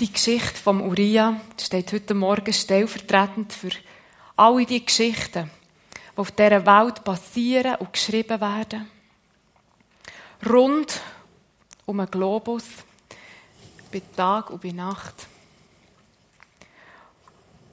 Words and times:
Die 0.00 0.12
Geschichte 0.12 0.56
vom 0.56 0.80
Uriah 0.80 1.38
steht 1.60 1.92
heute 1.92 2.14
Morgen 2.14 2.52
stellvertretend 2.52 3.52
für 3.52 3.70
alle 4.34 4.64
die 4.64 4.84
Geschichten, 4.84 5.50
die 6.14 6.18
auf 6.18 6.30
dieser 6.30 6.64
Welt 6.64 7.04
passieren 7.04 7.76
und 7.76 7.92
geschrieben 7.92 8.40
werden. 8.40 8.90
Rund 10.48 11.00
um 11.84 12.00
einen 12.00 12.10
Globus, 12.10 12.64
bei 13.92 14.02
Tag 14.16 14.50
und 14.50 14.62
bei 14.62 14.72
Nacht. 14.72 15.26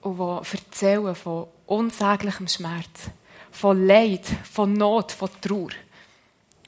Und 0.02 0.18
die 0.18 0.58
erzählen 0.58 1.16
von 1.16 1.48
unsäglichem 1.68 2.50
Schmerz, 2.50 3.10
von 3.52 3.88
Leid, 3.88 4.26
von 4.52 4.74
Not, 4.74 5.14
von 5.14 5.30
Trauer 5.40 5.72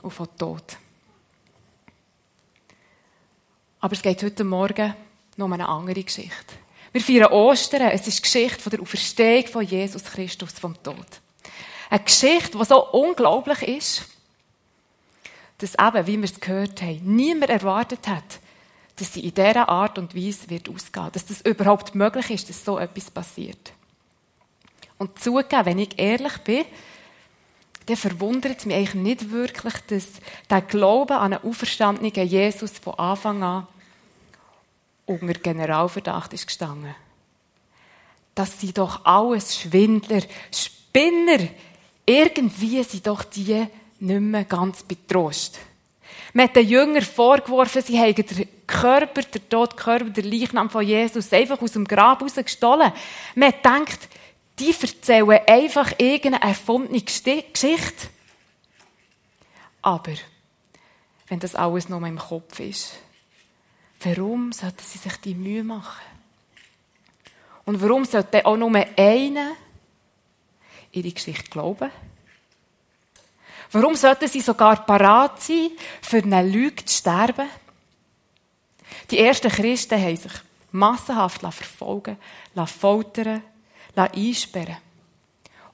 und 0.02 0.12
von 0.12 0.28
Tod. 0.38 0.78
Aber 3.82 3.94
es 3.94 4.02
geht 4.02 4.24
heute 4.24 4.44
Morgen 4.46 4.96
noch 5.38 5.52
eine 5.52 5.68
andere 5.68 6.04
Geschichte. 6.04 6.56
Wir 6.92 7.02
feiern 7.02 7.32
Ostern. 7.32 7.90
Es 7.92 8.08
ist 8.08 8.18
die 8.18 8.22
Geschichte 8.22 8.62
von 8.62 8.70
der 8.70 8.82
Auferstehung 8.82 9.48
von 9.48 9.66
Jesus 9.66 10.04
Christus 10.04 10.54
vom 10.54 10.82
Tod. 10.82 11.06
Eine 11.90 12.04
Geschichte, 12.04 12.58
die 12.58 12.66
so 12.66 12.92
unglaublich 12.92 13.62
ist, 13.64 14.06
dass 15.58 15.76
eben, 15.76 16.08
wie 16.08 16.18
wir 16.18 16.26
es 16.26 16.40
gehört 16.40 16.82
haben, 16.82 17.02
niemand 17.04 17.52
erwartet 17.52 18.08
hat, 18.08 18.40
dass 18.98 19.14
sie 19.14 19.22
in 19.22 19.34
dieser 19.34 19.68
Art 19.68 19.98
und 19.98 20.16
Weise 20.16 20.50
wird 20.50 20.70
ausgehen, 20.70 21.10
dass 21.12 21.26
das 21.26 21.42
überhaupt 21.42 21.96
möglich 21.96 22.30
ist, 22.30 22.50
dass 22.50 22.64
so 22.64 22.80
etwas 22.80 23.12
passiert. 23.12 23.74
Und 24.98 25.20
zugeben, 25.20 25.66
wenn 25.66 25.80
ich 25.80 26.00
ehrlich 26.00 26.38
bin, 26.40 26.66
dann 27.88 27.98
verwundert 27.98 28.60
es 28.60 28.66
mich 28.66 28.76
eigentlich 28.76 28.96
nicht 28.96 29.32
wirklich, 29.32 29.74
dass 29.88 30.08
der 30.50 30.62
Glaube 30.62 31.18
an 31.18 31.34
einen 31.34 31.44
auferstandenen 31.44 32.28
Jesus 32.28 32.72
von 32.80 32.96
Anfang 32.96 33.44
an 33.44 33.68
unter 35.06 35.34
Generalverdacht 35.34 36.34
ist 36.34 36.48
gestanden. 36.48 36.96
Das 38.34 38.60
sind 38.60 38.78
doch 38.78 39.06
alles 39.06 39.58
Schwindler, 39.58 40.22
Spinner. 40.52 41.48
Irgendwie 42.06 42.84
sind 42.84 43.08
doch 43.08 43.24
die 43.24 43.66
nicht 44.00 44.22
mehr 44.22 44.44
ganz 44.44 44.84
betrost. 44.84 45.58
Man 46.34 46.48
hat 46.48 46.56
den 46.58 46.68
Jüngern 46.68 47.02
vorgeworfen, 47.02 47.82
sie 47.82 47.98
hätten 47.98 48.26
den 48.36 48.50
Körper, 48.68 49.22
den 49.22 49.48
toten 49.48 49.78
Körper, 49.78 50.10
den 50.10 50.30
Leichnam 50.30 50.70
von 50.70 50.86
Jesus 50.86 51.32
einfach 51.32 51.62
aus 51.62 51.72
dem 51.72 51.86
Grab 51.86 52.22
rausgestohlen. 52.22 52.92
Man 53.36 53.54
denkt, 53.64 54.10
die 54.60 54.74
erzählen 54.80 55.40
einfach 55.48 55.94
irgendeine 55.98 56.42
erfundene 56.42 57.02
Geschichte. 57.02 58.10
Aber, 59.82 60.14
wenn 61.28 61.40
das 61.40 61.56
alles 61.56 61.90
nur 61.90 62.06
im 62.06 62.18
Kopf 62.18 62.60
ist, 62.60 62.96
Warum 64.02 64.52
sollten 64.52 64.84
sie 64.84 64.98
sich 64.98 65.18
die 65.18 65.36
Mühe 65.36 65.64
machen? 65.64 66.06
Und 67.66 67.82
warum 67.82 68.06
sollte 68.06 68.46
auch 68.46 68.58
nur 68.58 68.76
einer 68.76 69.54
ihre 70.92 71.12
Geschichte 71.12 71.50
glauben? 71.50 71.90
Warum 73.72 73.96
sollten 73.96 74.28
sie 74.28 74.42
sogar 74.42 74.86
parat 74.86 75.42
sein, 75.42 75.72
für 76.02 76.18
eine 76.18 76.44
Lüge 76.44 76.86
zu 76.86 76.96
sterben? 76.96 77.50
Die 79.10 79.20
ersten 79.20 79.52
Christen 79.52 80.00
haben 80.00 80.16
sich 80.16 80.32
massenhaft 80.72 81.42
verfolgen, 81.42 82.18
foltern, 82.66 83.42
einsperren. 83.96 84.78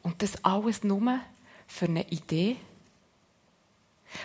Und 0.03 0.21
das 0.21 0.43
alles 0.43 0.83
nur 0.83 1.19
für 1.67 1.85
eine 1.85 2.07
Idee? 2.09 2.57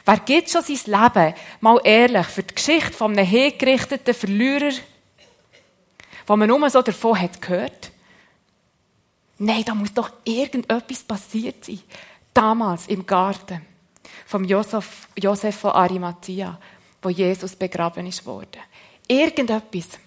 Wer 0.04 0.18
gibt 0.18 0.50
schon 0.50 0.62
sein 0.62 0.78
Leben, 0.86 1.34
mal 1.60 1.80
ehrlich, 1.82 2.26
für 2.26 2.42
die 2.42 2.54
Geschichte 2.54 2.92
von 2.92 3.12
einem 3.12 3.26
hingerichteten 3.26 4.14
Verlierer, 4.14 4.72
wo 6.26 6.36
man 6.36 6.48
nur 6.48 6.70
so 6.70 6.80
davon 6.80 7.20
hat 7.20 7.42
gehört? 7.42 7.90
Nein, 9.38 9.64
da 9.64 9.74
muss 9.74 9.92
doch 9.92 10.10
irgendetwas 10.24 11.02
passiert 11.02 11.64
sein. 11.64 11.80
Damals 12.32 12.86
im 12.86 13.04
Garten 13.04 13.62
vom 14.26 14.44
Josef, 14.44 15.08
Josef 15.16 15.56
von 15.56 15.72
Arimathea, 15.72 16.58
wo 17.02 17.08
Jesus 17.08 17.54
begraben 17.54 18.06
ist 18.06 18.24
worden. 18.24 18.62
Irgendetwas, 19.08 19.98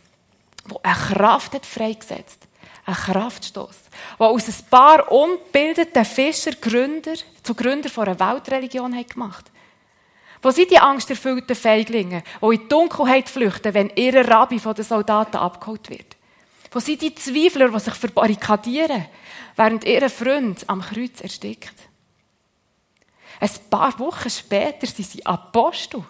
wo 0.66 0.80
eine 0.82 0.96
Kraft 0.96 1.54
hat 1.54 1.66
freigesetzt. 1.66 2.48
Ein 2.86 2.96
Kraftstoß, 2.96 3.76
wo 4.18 4.26
aus 4.26 4.48
ein 4.48 4.66
paar 4.70 5.12
ungebildeten 5.12 6.06
Fischer 6.06 6.52
Gründer 6.54 7.14
zu 7.44 7.54
Gründer 7.54 7.90
von 7.90 8.08
einer 8.08 8.20
Weltreligion 8.20 8.96
hat 8.98 9.12
gemacht 9.12 9.52
wo 10.42 10.52
sind 10.52 10.72
die 10.72 10.80
angsterfüllten 10.80 11.56
Feiglinge, 11.56 12.24
die 12.42 12.46
in 12.46 12.62
die 12.62 12.68
Dunkelheit 12.68 13.30
flüchten, 13.30 13.74
wenn 13.74 13.92
ihr 13.96 14.28
Rabbi 14.28 14.60
von 14.60 14.74
den 14.74 14.86
Soldaten 14.86 15.38
abgeholt 15.38 15.90
wird? 15.90 16.16
Wo 16.72 16.80
sind 16.80 17.02
die 17.02 17.16
Zweifler, 17.16 17.70
die 17.70 17.80
sich 17.80 17.96
verbarrikadieren, 17.96 19.06
während 19.56 19.84
ihr 19.84 20.10
Freund 20.10 20.64
am 20.68 20.82
Kreuz 20.82 21.20
erstickt? 21.22 21.74
Ein 23.40 23.50
paar 23.70 23.98
Wochen 24.00 24.30
später 24.30 24.86
sind 24.88 25.08
sie 25.08 25.26
Apostel. 25.26 26.04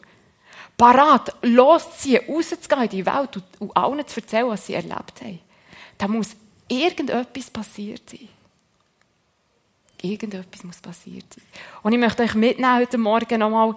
Parat, 0.77 1.35
losziehen, 1.41 2.23
rauszugehen 2.27 2.83
in 2.83 2.89
die 2.89 3.05
Welt 3.05 3.35
und, 3.35 3.43
und 3.59 3.77
allen 3.77 4.07
zu 4.07 4.21
erzählen, 4.21 4.47
was 4.47 4.65
sie 4.65 4.73
erlebt 4.73 5.21
haben. 5.21 5.39
Da 5.97 6.07
muss 6.07 6.35
irgendetwas 6.67 7.49
passiert 7.49 8.09
sein. 8.09 8.29
Irgendetwas 10.01 10.63
muss 10.63 10.79
passiert 10.79 11.25
sein. 11.33 11.43
Und 11.83 11.91
ich 11.91 11.99
möchte 11.99 12.23
euch 12.23 12.33
mitnehmen 12.33 12.79
heute 12.79 12.97
Morgen 12.97 13.39
nochmal 13.39 13.75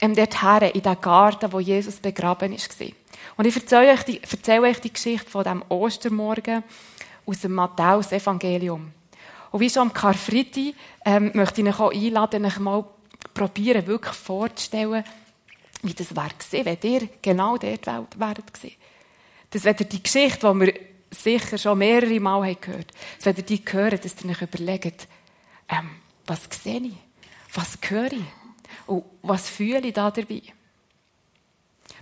ähm, 0.00 0.14
dorthin, 0.14 0.70
in 0.70 0.82
den 0.82 1.00
Garten, 1.00 1.52
wo 1.52 1.60
Jesus 1.60 1.96
begraben 1.96 2.52
war. 2.52 2.88
Und 3.36 3.46
ich 3.46 3.56
erzähle 3.56 3.92
euch 3.92 4.02
die, 4.02 4.22
erzähle 4.22 4.62
euch 4.62 4.80
die 4.80 4.92
Geschichte 4.92 5.28
von 5.28 5.44
dem 5.44 5.64
Ostermorgen 5.68 6.62
aus 7.24 7.40
dem 7.40 7.54
Matthäus-Evangelium. 7.54 8.92
Und 9.50 9.60
wie 9.60 9.70
schon 9.70 9.82
am 9.82 9.92
Karfreitag 9.92 10.74
ähm, 11.04 11.30
möchte 11.34 11.62
ich 11.62 11.68
euch 11.68 11.80
auch 11.80 11.92
einladen, 11.92 12.44
euch 12.44 12.58
mal 12.58 12.84
probieren, 13.32 13.86
wirklich 13.86 14.14
vorzustellen, 14.14 15.04
wie 15.82 15.94
das 15.94 16.14
wäre 16.14 16.30
gewesen, 16.38 16.64
wenn 16.64 16.92
ihr 16.92 17.08
genau 17.22 17.56
dort 17.56 17.86
wäret 17.86 18.54
gewesen. 18.54 18.76
Wenn 19.50 19.76
ihr 19.78 19.86
die 19.86 20.02
Geschichte, 20.02 20.52
die 20.52 20.60
wir 20.60 20.74
sicher 21.10 21.58
schon 21.58 21.78
mehrere 21.78 22.20
Mal 22.20 22.46
haben 22.46 22.60
gehört 22.60 22.92
haben, 22.92 23.24
wenn 23.24 23.36
ihr 23.36 23.42
die 23.42 23.62
hören, 23.66 24.00
dass 24.02 24.24
ihr 24.24 24.30
euch 24.30 24.42
überlegt, 24.42 25.08
ähm, 25.68 25.90
was 26.26 26.48
sehe 26.62 26.80
ich? 26.80 26.96
Was 27.54 27.78
höre 27.88 28.12
ich? 28.12 28.45
Und 28.86 29.04
was 29.22 29.48
fühle 29.48 29.86
ich 29.86 29.94
da 29.94 30.10
dabei? 30.10 30.42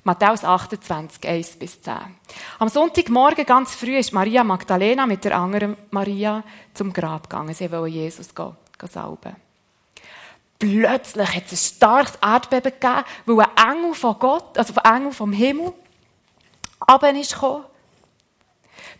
Matthäus 0.03 0.45
28, 0.45 1.27
1 1.27 1.57
bis 1.57 1.81
10. 1.81 1.95
Am 2.59 2.69
Sonntagmorgen 2.69 3.47
ganz 3.47 3.75
früh 3.75 3.97
ist 3.97 4.13
Maria 4.13 4.45
Magdalena 4.45 5.07
mit 5.07 5.25
der 5.25 5.37
anderen 5.37 5.77
Maria 5.91 6.45
zum 6.75 6.93
Grab 6.93 7.31
gegangen. 7.31 7.55
Sie 7.55 7.71
wollte 7.73 7.95
Jesus 7.95 8.29
salben. 8.93 9.37
Plötzlich 10.59 11.35
hat 11.35 11.47
es 11.47 11.53
ein 11.53 11.77
starkes 11.77 12.17
Erdbeben 12.21 12.73
gegeben, 12.73 13.05
weil 13.25 13.47
ein 13.57 13.77
Engel 13.77 13.95
von 13.95 14.19
Gott, 14.19 14.59
also 14.59 14.75
ein 14.83 14.97
Engel 14.97 15.13
vom 15.13 15.33
Himmel, 15.33 15.73
runter 16.91 17.15
ist 17.15 17.33
gekommen, 17.33 17.65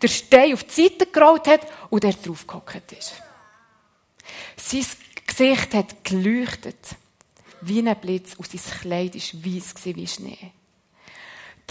der 0.01 0.09
Stein 0.09 0.55
auf 0.55 0.65
die 0.65 0.83
Seite 0.83 1.07
gerollt 1.07 1.47
hat 1.47 1.67
und 1.91 2.03
er 2.05 2.13
drauf 2.13 2.47
gehockt 2.47 2.93
ist. 2.93 3.15
Sein 4.57 4.87
Gesicht 5.27 5.75
hat 5.75 6.05
geleuchtet 6.05 6.97
wie 7.67 7.87
ein 7.87 7.97
Blitz 8.01 8.35
und 8.35 8.49
sein 8.49 8.81
Kleid 8.81 9.15
war 9.15 9.45
weiss 9.45 9.75
wie 9.85 10.07
Schnee. 10.07 10.53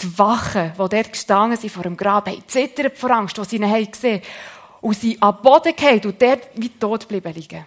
Die 0.00 0.18
Wachen, 0.18 0.72
die 0.72 0.76
dort 0.76 1.12
gestanden 1.12 1.58
sind 1.58 1.70
vor 1.70 1.84
dem 1.84 1.96
Grab, 1.96 2.28
haben 2.28 2.42
zittert 2.46 2.98
vor 2.98 3.10
Angst, 3.10 3.38
was 3.38 3.50
sie 3.50 3.56
ihn 3.56 3.70
haben 3.70 3.90
gesehen 3.90 4.22
und 4.80 4.98
sie 4.98 5.20
am 5.22 5.40
Boden 5.40 5.74
gefallen 5.74 6.04
und 6.04 6.20
dort 6.20 6.48
wie 6.54 6.68
tot 6.68 7.06
bleiben 7.06 7.32
liegen. 7.32 7.64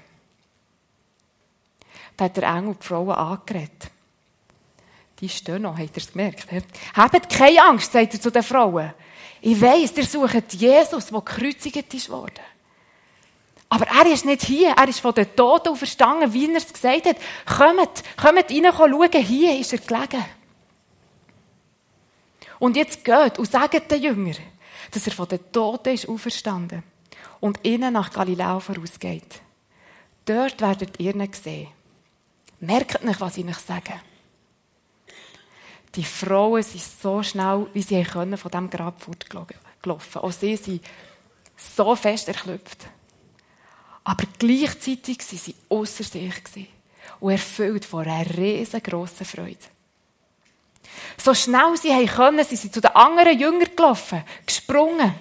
Da 2.18 2.26
hat 2.26 2.36
der 2.36 2.44
Engel 2.44 2.76
die 2.82 2.86
Frauen 2.86 3.12
angeredet. 3.12 3.92
Die 5.20 5.30
stehen 5.30 5.64
noch, 5.64 5.78
habt 5.78 5.96
ihr 5.96 6.04
es 6.04 6.12
gemerkt? 6.12 6.48
Habt 6.96 7.30
keine 7.30 7.64
Angst, 7.64 7.92
sagt 7.92 8.14
er 8.14 8.22
zu 8.22 8.32
den 8.32 8.44
Frauen. 8.44 8.94
Ich 9.42 9.60
weiss, 9.62 9.96
ihr 9.96 10.06
sucht 10.06 10.54
Jesus, 10.54 11.08
der 11.08 11.22
gekreuzigt 11.22 12.10
worden. 12.10 12.44
Aber 13.70 13.86
er 13.88 14.06
ist 14.12 14.26
nicht 14.26 14.44
hier. 14.44 14.70
Er 14.78 14.88
ist 14.88 15.00
von 15.00 15.14
den 15.14 15.36
Toten 15.36 15.76
verstanden, 15.76 16.32
wie 16.32 16.50
er 16.50 16.58
es 16.58 16.72
gesagt 16.72 17.06
hat. 17.06 17.18
Kommt, 17.46 18.04
kommt 18.16 18.52
rein, 18.52 18.74
schauen. 18.74 19.24
Hier 19.24 19.60
ist 19.60 19.74
er 19.74 19.80
gelegen. 19.80 20.26
Und 22.60 22.76
jetzt 22.76 23.04
geht 23.04 23.38
und 23.38 23.52
sagt 23.52 23.92
den 23.92 24.02
Jüngern, 24.02 24.38
dass 24.92 25.06
er 25.06 25.14
von 25.14 25.28
den 25.28 25.52
Toten 25.52 25.94
ist 25.94 26.08
auferstanden 26.08 26.84
und 27.40 27.60
ihnen 27.64 27.94
nach 27.94 28.12
Galiläa 28.12 28.60
vorausgeht. 28.60 29.42
Dort 30.26 30.60
werdet 30.60 31.00
ihr 31.00 31.16
ihn 31.16 31.34
sehen. 31.34 31.68
Merkt 32.60 33.04
nicht, 33.04 33.22
was 33.22 33.38
ich 33.38 33.46
euch 33.46 33.58
sage. 33.58 33.94
Die 35.94 36.04
Frauen 36.04 36.64
sind 36.64 36.84
so 36.84 37.22
schnell, 37.22 37.68
wie 37.74 37.82
sie 37.82 38.04
können, 38.04 38.38
von 38.38 38.52
diesem 38.52 38.70
Grab 38.70 39.02
fortgelaufen. 39.02 40.22
Auch 40.22 40.32
sie 40.32 40.56
sind 40.56 40.84
so 41.56 41.96
fest 41.96 42.28
erklüpft. 42.28 42.88
Aber 44.08 44.24
gleichzeitig 44.40 45.20
waren 45.20 45.38
sie 45.38 45.56
außer 45.68 46.04
sich 46.06 46.32
und 47.20 47.32
erfüllt 47.32 47.84
von 47.84 48.08
einer 48.08 48.38
riesengroßen 48.38 49.26
Freude. 49.26 49.58
So 51.18 51.34
schnell 51.34 51.76
sie 51.76 51.94
haben 51.94 52.08
können, 52.08 52.46
sind 52.46 52.58
sie 52.58 52.72
zu 52.72 52.80
den 52.80 52.96
anderen 52.96 53.38
Jüngern 53.38 53.68
gelaufen, 53.76 54.24
gesprungen, 54.46 55.14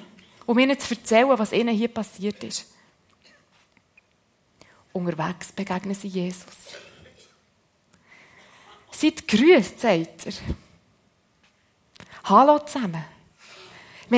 um 0.46 0.56
ihnen 0.60 0.78
zu 0.78 0.94
erzählen, 0.94 1.36
was 1.36 1.52
ihnen 1.52 1.74
hier 1.74 1.88
passiert 1.88 2.44
ist. 2.44 2.72
Unterwegs 4.92 5.50
begegnen 5.50 5.96
sie 5.96 6.06
Jesus. 6.06 6.44
Seid 8.92 9.26
grüßt, 9.26 9.80
sagt 9.80 10.26
er. 10.26 10.32
Hallo 12.22 12.60
zusammen. 12.60 13.04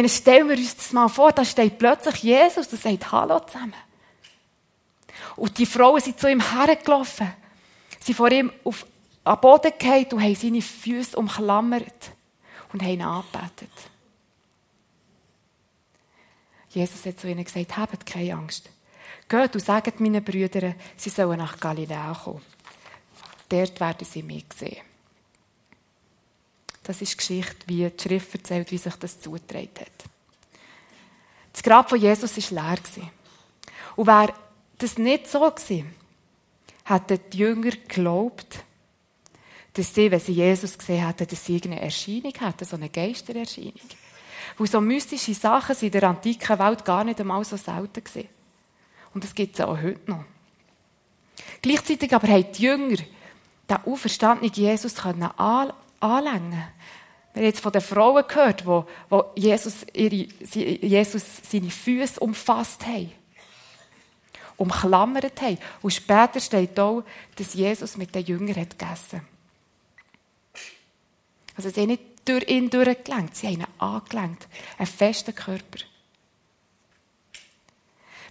Stellen 0.08 0.48
wir 0.50 0.58
uns 0.58 0.76
das 0.76 0.92
mal 0.92 1.08
vor, 1.08 1.32
da 1.32 1.42
steht 1.42 1.78
plötzlich 1.78 2.22
Jesus 2.22 2.66
und 2.70 2.82
sagt 2.82 3.10
Hallo 3.10 3.40
zusammen. 3.40 3.87
Und 5.38 5.56
die 5.56 5.66
Frauen 5.66 6.00
sind 6.00 6.18
zu 6.18 6.28
ihm 6.28 6.40
hergelaufen. 6.40 7.32
Sie 8.00 8.14
vor 8.14 8.30
ihm 8.30 8.52
auf 8.64 8.84
den 9.24 9.40
Boden 9.40 9.72
gefallen 9.78 10.06
und 10.12 10.22
haben 10.22 10.34
seine 10.34 10.62
Füße 10.62 11.16
umklammert 11.16 12.10
und 12.72 12.82
haben 12.82 12.90
ihn 12.90 13.02
angebetet. 13.02 13.70
Jesus 16.70 17.06
hat 17.06 17.20
zu 17.20 17.28
ihnen 17.28 17.44
gesagt, 17.44 17.76
habt 17.76 18.04
keine 18.04 18.34
Angst. 18.34 18.68
Geht 19.28 19.54
und 19.54 19.64
sagt 19.64 20.00
meinen 20.00 20.24
Brüdern, 20.24 20.74
sie 20.96 21.10
sollen 21.10 21.38
nach 21.38 21.58
Galiläa 21.58 22.14
kommen. 22.14 22.42
Dort 23.48 23.80
werden 23.80 24.06
sie 24.06 24.22
mich 24.22 24.46
sehen. 24.56 24.82
Das 26.82 27.00
ist 27.00 27.12
die 27.12 27.16
Geschichte, 27.16 27.66
wie 27.66 27.88
die 27.88 28.02
Schrift 28.02 28.34
erzählt, 28.34 28.70
wie 28.70 28.78
sich 28.78 28.94
das 28.96 29.20
zugetragen 29.20 29.70
hat. 29.80 30.04
Das 31.52 31.62
Grab 31.62 31.88
von 31.88 32.00
Jesus 32.00 32.52
war 32.52 32.74
leer. 32.74 33.10
Und 33.96 34.06
wäre 34.06 34.34
das 34.78 34.98
nicht 34.98 35.28
so 35.28 35.40
gewesen, 35.40 35.92
hätten 36.84 37.20
die 37.32 37.38
Jünger 37.38 37.70
geglaubt, 37.70 38.64
dass 39.74 39.94
sie, 39.94 40.10
wenn 40.10 40.20
sie 40.20 40.32
Jesus 40.32 40.78
gesehen 40.78 41.06
hätten, 41.06 41.26
dass 41.26 41.44
sie 41.44 41.60
eine 41.62 41.80
Erscheinung 41.80 42.32
hätten, 42.38 42.64
so 42.64 42.76
eine 42.76 42.88
Geistererscheinung. 42.88 43.74
Weil 44.56 44.66
so 44.66 44.80
mystische 44.80 45.34
Sachen 45.34 45.74
sind 45.74 45.94
in 45.94 46.00
der 46.00 46.10
antiken 46.10 46.58
Welt 46.58 46.84
gar 46.84 47.04
nicht 47.04 47.20
einmal 47.20 47.44
so 47.44 47.56
selten 47.56 48.02
gewesen. 48.02 48.28
Und 49.14 49.24
das 49.24 49.34
gibt 49.34 49.54
es 49.54 49.64
auch 49.64 49.80
heute 49.80 50.10
noch. 50.10 50.24
Gleichzeitig 51.62 52.12
aber 52.14 52.28
haben 52.28 52.50
die 52.52 52.62
Jünger 52.62 52.96
den 53.68 53.76
auferstandenen 53.84 54.52
Jesus 54.52 54.98
anlängen 55.04 56.64
wir 57.34 57.42
haben 57.42 57.52
jetzt 57.52 57.60
von 57.60 57.72
den 57.72 57.82
Frauen 57.82 58.24
gehört, 58.26 58.66
wo, 58.66 58.84
wo 59.08 59.26
Jesus, 59.36 59.86
ihre, 59.92 60.26
Jesus 60.54 61.22
seine 61.48 61.70
Füße 61.70 62.18
umfasst 62.18 62.84
haben. 62.84 63.12
Umklammert 64.58 65.40
haben. 65.40 65.58
Und 65.80 65.92
später 65.92 66.40
steht 66.40 66.78
auch, 66.78 67.04
dass 67.36 67.54
Jesus 67.54 67.96
mit 67.96 68.14
den 68.14 68.24
Jüngern 68.24 68.56
hat 68.56 68.78
gegessen 68.78 69.22
Also 71.56 71.70
sie 71.70 71.80
haben 71.80 71.88
nicht 71.88 72.02
durch 72.26 72.46
ihn 72.48 72.68
durchgelenkt, 72.68 73.36
sie 73.36 73.46
haben 73.46 73.60
ihn 73.60 73.66
angelenkt. 73.78 74.46
Einen 74.76 74.86
festen 74.86 75.34
Körper. 75.34 75.78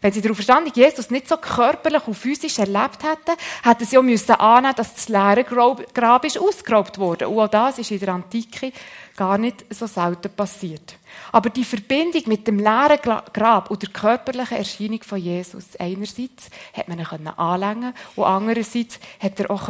Wenn 0.01 0.11
sie 0.11 0.21
darauf 0.21 0.37
verstanden, 0.37 0.71
Jesus 0.75 1.09
nicht 1.09 1.27
so 1.27 1.37
körperlich 1.37 2.07
und 2.07 2.13
physisch 2.13 2.59
erlebt 2.59 3.03
hätten, 3.03 3.37
hätten 3.63 3.85
sie 3.85 3.97
auch 3.97 4.03
müssen 4.03 4.35
annehmen 4.35 4.75
dass 4.75 4.93
das 4.93 5.09
leere 5.09 5.43
Grab 5.43 6.23
ist 6.25 6.37
ausgeraubt 6.37 6.99
wurde. 6.99 7.27
Und 7.27 7.39
auch 7.39 7.47
das 7.47 7.79
ist 7.79 7.91
in 7.91 7.99
der 7.99 8.13
Antike 8.13 8.71
gar 9.15 9.37
nicht 9.37 9.65
so 9.73 9.87
selten 9.87 10.31
passiert. 10.31 10.95
Aber 11.31 11.49
die 11.49 11.63
Verbindung 11.63 12.21
mit 12.27 12.47
dem 12.47 12.59
leeren 12.59 12.99
Grab 13.33 13.71
und 13.71 13.81
der 13.81 13.89
körperlichen 13.89 14.57
Erscheinung 14.57 15.01
von 15.01 15.17
Jesus, 15.17 15.75
einerseits 15.79 16.49
hat 16.73 16.87
man 16.87 16.99
ihn 16.99 17.27
anlängen 17.27 17.93
und 18.15 18.23
andererseits 18.23 18.99
hat 19.19 19.39
er 19.39 19.49
auch 19.49 19.67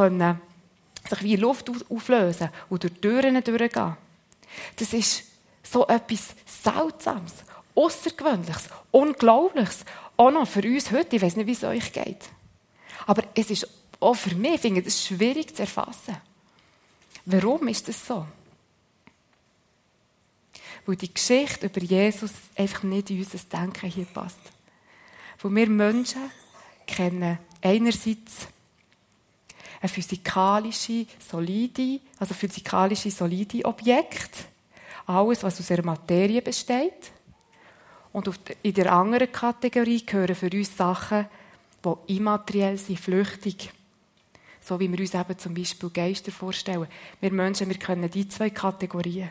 sich 1.07 1.23
wie 1.23 1.35
Luft 1.37 1.71
auflösen 1.89 2.49
und 2.69 2.83
durch 2.83 2.93
Türen 2.99 3.41
durchgehen. 3.41 3.95
Das 4.75 4.91
ist 4.91 5.23
so 5.63 5.87
etwas 5.87 6.35
Seltsames, 6.45 7.33
Außergewöhnliches, 7.75 8.69
Unglaubliches 8.91 9.85
auch 10.17 10.31
noch 10.31 10.47
für 10.47 10.63
uns 10.63 10.91
heute, 10.91 11.15
ich 11.15 11.21
weiß 11.21 11.35
nicht, 11.35 11.47
wie 11.47 11.51
es 11.51 11.63
euch 11.63 11.93
geht. 11.93 12.29
Aber 13.05 13.23
es 13.35 13.49
ist 13.49 13.67
auch 13.99 14.15
für 14.15 14.35
mich, 14.35 14.55
ich 14.55 14.61
finde 14.61 14.81
es 14.81 15.05
schwierig 15.05 15.55
zu 15.55 15.61
erfassen. 15.61 16.17
Warum 17.25 17.67
ist 17.67 17.87
das 17.87 18.05
so? 18.05 18.25
Weil 20.85 20.95
die 20.95 21.13
Geschichte 21.13 21.67
über 21.67 21.81
Jesus 21.81 22.31
einfach 22.55 22.83
nicht 22.83 23.09
in 23.09 23.19
unser 23.19 23.37
Denken 23.37 23.89
hier 23.89 24.05
passt. 24.05 24.39
Wo 25.39 25.49
wir 25.49 25.67
Menschen 25.67 26.31
kennen 26.85 27.37
einerseits 27.61 28.47
eine 29.81 29.89
physikalische, 29.89 31.05
solide, 31.19 31.99
also 32.19 32.33
physikalische, 32.33 33.11
solide 33.11 33.65
Objekt. 33.65 34.45
Alles, 35.05 35.43
was 35.43 35.59
aus 35.59 35.67
der 35.67 35.85
Materie 35.85 36.41
besteht. 36.41 37.11
Und 38.13 38.29
in 38.63 38.73
der 38.73 38.91
anderen 38.91 39.31
Kategorie 39.31 40.05
gehören 40.05 40.35
für 40.35 40.49
uns 40.49 40.75
Sachen, 40.75 41.27
die 41.83 42.15
immateriell 42.15 42.77
sind, 42.77 42.99
flüchtig. 42.99 43.71
So 44.61 44.79
wie 44.79 44.91
wir 44.91 44.99
uns 44.99 45.13
eben 45.13 45.37
zum 45.37 45.53
Beispiel 45.53 45.89
Geister 45.89 46.31
vorstellen. 46.31 46.87
Wir 47.21 47.31
Menschen, 47.31 47.69
wir 47.69 47.77
können 47.77 48.09
die 48.09 48.27
zwei 48.27 48.49
Kategorien. 48.49 49.29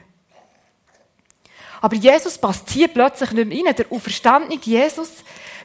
Aber 1.80 1.96
Jesus 1.96 2.38
passt 2.38 2.70
hier 2.70 2.88
plötzlich 2.88 3.32
nicht 3.32 3.48
mehr 3.48 3.66
rein. 3.66 3.74
Der 3.76 3.92
auferstandene 3.92 4.58
Jesus 4.62 5.10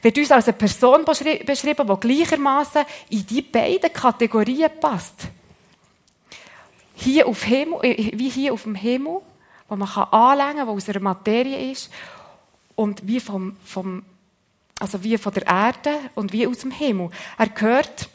wird 0.02 0.18
uns 0.18 0.30
als 0.30 0.48
eine 0.48 0.56
Person 0.56 1.04
beschrieben, 1.04 1.86
die 1.86 2.00
gleichermaßen 2.00 2.84
in 3.10 3.26
die 3.26 3.42
beiden 3.42 3.92
Kategorien 3.92 4.70
passt. 4.80 5.28
Hier 6.94 7.26
auf 7.26 7.42
Himmel, 7.44 7.78
äh, 7.82 8.12
wie 8.14 8.28
hier 8.28 8.52
auf 8.52 8.64
dem 8.64 8.74
Himmel, 8.74 9.20
wo 9.68 9.76
man 9.76 9.88
anlängen 9.88 10.58
kann, 10.58 10.66
wo 10.68 10.72
aus 10.72 10.88
einer 10.88 11.00
Materie 11.00 11.72
ist, 11.72 11.90
und 12.74 13.06
wie, 13.06 13.20
vom, 13.20 13.56
vom, 13.64 14.02
also 14.78 15.02
wie 15.04 15.18
von 15.18 15.32
der 15.32 15.46
Erde 15.46 15.90
und 16.14 16.32
wie 16.32 16.46
aus 16.46 16.58
dem 16.58 16.70
Himmel. 16.70 17.10
Er 17.38 17.48
gehört 17.48 18.08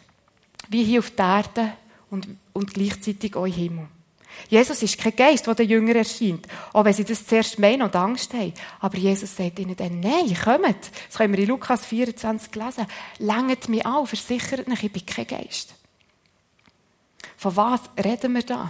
wie 0.69 0.83
hier 0.83 0.99
auf 0.99 1.11
der 1.11 1.25
Erde 1.25 1.73
und, 2.09 2.27
und 2.53 2.73
gleichzeitig 2.73 3.35
auch 3.35 3.45
im 3.45 3.53
Himmel. 3.53 3.87
Jesus 4.49 4.83
ist 4.83 4.97
kein 4.99 5.15
Geist, 5.15 5.47
der 5.47 5.55
den 5.55 5.69
Jüngern 5.69 5.97
erscheint, 5.97 6.47
auch 6.71 6.85
wenn 6.85 6.93
sie 6.93 7.03
das 7.03 7.25
zuerst 7.25 7.57
meinen 7.59 7.81
und 7.81 7.95
Angst 7.95 8.33
haben. 8.33 8.53
Aber 8.79 8.97
Jesus 8.97 9.35
sagt 9.35 9.59
ihnen 9.59 9.75
dann, 9.75 9.99
nein, 9.99 10.37
kommt. 10.41 10.91
Das 11.07 11.17
können 11.17 11.33
wir 11.33 11.39
in 11.39 11.49
Lukas 11.49 11.85
24 11.85 12.53
lesen. 12.55 12.85
Längt 13.17 13.67
mich 13.69 13.85
an, 13.85 14.05
versichert 14.05 14.67
mich, 14.67 14.83
ich 14.83 14.91
bin 14.91 15.05
kein 15.05 15.27
Geist. 15.27 15.73
Von 17.35 17.55
was 17.55 17.81
reden 18.03 18.33
wir 18.33 18.43
da? 18.43 18.69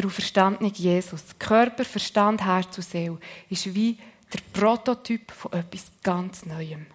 Der 0.00 0.06
auferstandene 0.06 0.70
Jesus, 0.70 1.22
Körper, 1.38 1.84
Verstand, 1.84 2.42
Herz 2.42 2.78
und 2.78 2.84
Seele, 2.84 3.18
ist 3.50 3.74
wie 3.74 3.98
der 4.32 4.40
Prototyp 4.52 5.30
von 5.30 5.52
etwas 5.52 5.92
ganz 6.02 6.46
Neuem. 6.46 6.86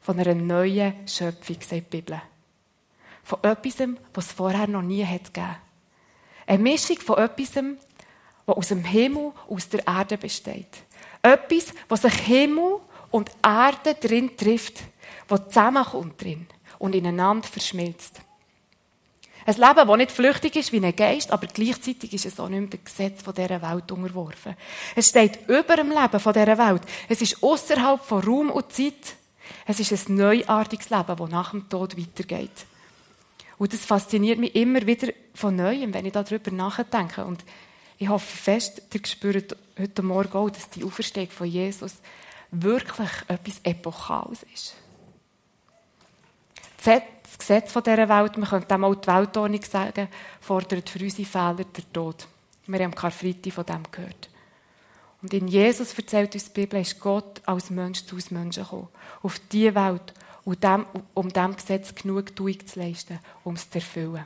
Von 0.00 0.18
einer 0.18 0.34
neuen 0.34 1.06
Schöpfung, 1.06 1.56
sagt 1.60 1.72
die 1.72 1.80
Bibel. 1.80 2.20
Von 3.22 3.42
etwas, 3.42 3.88
was 4.14 4.26
es 4.26 4.32
vorher 4.32 4.66
noch 4.66 4.82
nie 4.82 5.04
hat 5.04 5.34
gegeben. 5.34 5.56
Eine 6.46 6.62
Mischung 6.62 6.98
von 6.98 7.18
etwas, 7.18 7.56
was 8.46 8.56
aus 8.56 8.68
dem 8.68 8.84
Himmel 8.84 9.32
aus 9.48 9.68
der 9.68 9.86
Erde 9.86 10.16
besteht. 10.16 10.82
Etwas, 11.22 11.74
was 11.88 12.02
sich 12.02 12.14
Himmel 12.14 12.80
und 13.10 13.30
Erde 13.42 13.94
drin 13.94 14.34
trifft, 14.36 14.82
was 15.28 15.48
zusammenkommt 15.48 16.22
drin 16.22 16.46
und 16.78 16.94
ineinander 16.94 17.48
verschmilzt. 17.48 18.20
Ein 19.46 19.54
Leben, 19.54 19.88
das 19.88 19.96
nicht 19.96 20.12
flüchtig 20.12 20.56
ist 20.56 20.72
wie 20.72 20.84
ein 20.84 20.96
Geist, 20.96 21.30
aber 21.30 21.46
gleichzeitig 21.46 22.12
ist 22.14 22.26
es 22.26 22.40
auch 22.40 22.48
nicht 22.48 22.60
mehr 22.60 22.70
dem 22.70 22.84
Gesetz 22.84 23.22
dieser 23.22 23.62
Welt 23.62 23.92
unterworfen. 23.92 24.56
Es 24.96 25.08
steht 25.08 25.48
über 25.48 25.76
dem 25.76 25.90
Leben 25.90 26.10
dieser 26.18 26.58
Welt. 26.58 26.82
Es 27.08 27.20
ist 27.20 27.42
außerhalb 27.42 28.02
von 28.02 28.22
Raum 28.22 28.50
und 28.50 28.72
Zeit. 28.72 29.16
Es 29.66 29.80
ist 29.80 30.08
ein 30.08 30.16
neuartiges 30.16 30.88
Leben, 30.88 31.16
das 31.16 31.30
nach 31.30 31.50
dem 31.50 31.68
Tod 31.68 31.98
weitergeht. 31.98 32.66
Und 33.58 33.72
das 33.72 33.84
fasziniert 33.84 34.38
mich 34.38 34.54
immer 34.54 34.86
wieder 34.86 35.12
von 35.34 35.54
Neuem, 35.54 35.92
wenn 35.92 36.06
ich 36.06 36.12
darüber 36.12 36.50
nachdenke. 36.50 37.24
Und 37.24 37.44
ich 37.98 38.08
hoffe 38.08 38.36
fest, 38.36 38.82
ihr 38.92 39.00
spürt 39.06 39.56
heute 39.78 40.02
Morgen 40.02 40.32
auch, 40.32 40.50
dass 40.50 40.70
die 40.70 40.84
Auferstehung 40.84 41.30
von 41.30 41.46
Jesus 41.46 41.92
wirklich 42.50 43.10
etwas 43.28 43.60
Epochales 43.62 44.44
ist 44.52 44.74
das 47.36 47.38
Gesetz 47.38 47.72
dieser 47.72 48.08
Welt, 48.08 48.38
man 48.38 48.48
könnte 48.48 48.74
auch 48.74 48.94
die 48.94 49.08
Weltordnung 49.08 49.62
sagen, 49.62 50.08
fordert 50.40 50.88
für 50.88 51.02
unsere 51.02 51.28
Fehler 51.28 51.64
den 51.64 51.92
Tod. 51.92 52.28
Wir 52.66 52.84
haben 52.84 52.94
Karfreitag 52.94 53.52
von 53.52 53.66
dem 53.66 53.82
gehört. 53.90 54.28
Und 55.20 55.34
in 55.34 55.48
Jesus 55.48 55.94
erzählt 55.94 56.34
uns 56.34 56.52
die 56.52 56.60
Bibel, 56.60 56.80
ist 56.80 57.00
Gott 57.00 57.42
als 57.46 57.70
Mensch 57.70 58.04
zu 58.04 58.14
uns 58.14 58.30
Menschen 58.30 58.62
gekommen. 58.62 58.88
Auf 59.22 59.40
diese 59.50 59.74
Welt, 59.74 60.12
um 60.44 61.28
dem 61.28 61.56
Gesetz 61.56 61.94
genug 61.94 62.36
Tuung 62.36 62.66
zu 62.66 62.78
leisten, 62.78 63.18
um 63.42 63.54
es 63.54 63.68
zu 63.68 63.78
erfüllen. 63.78 64.24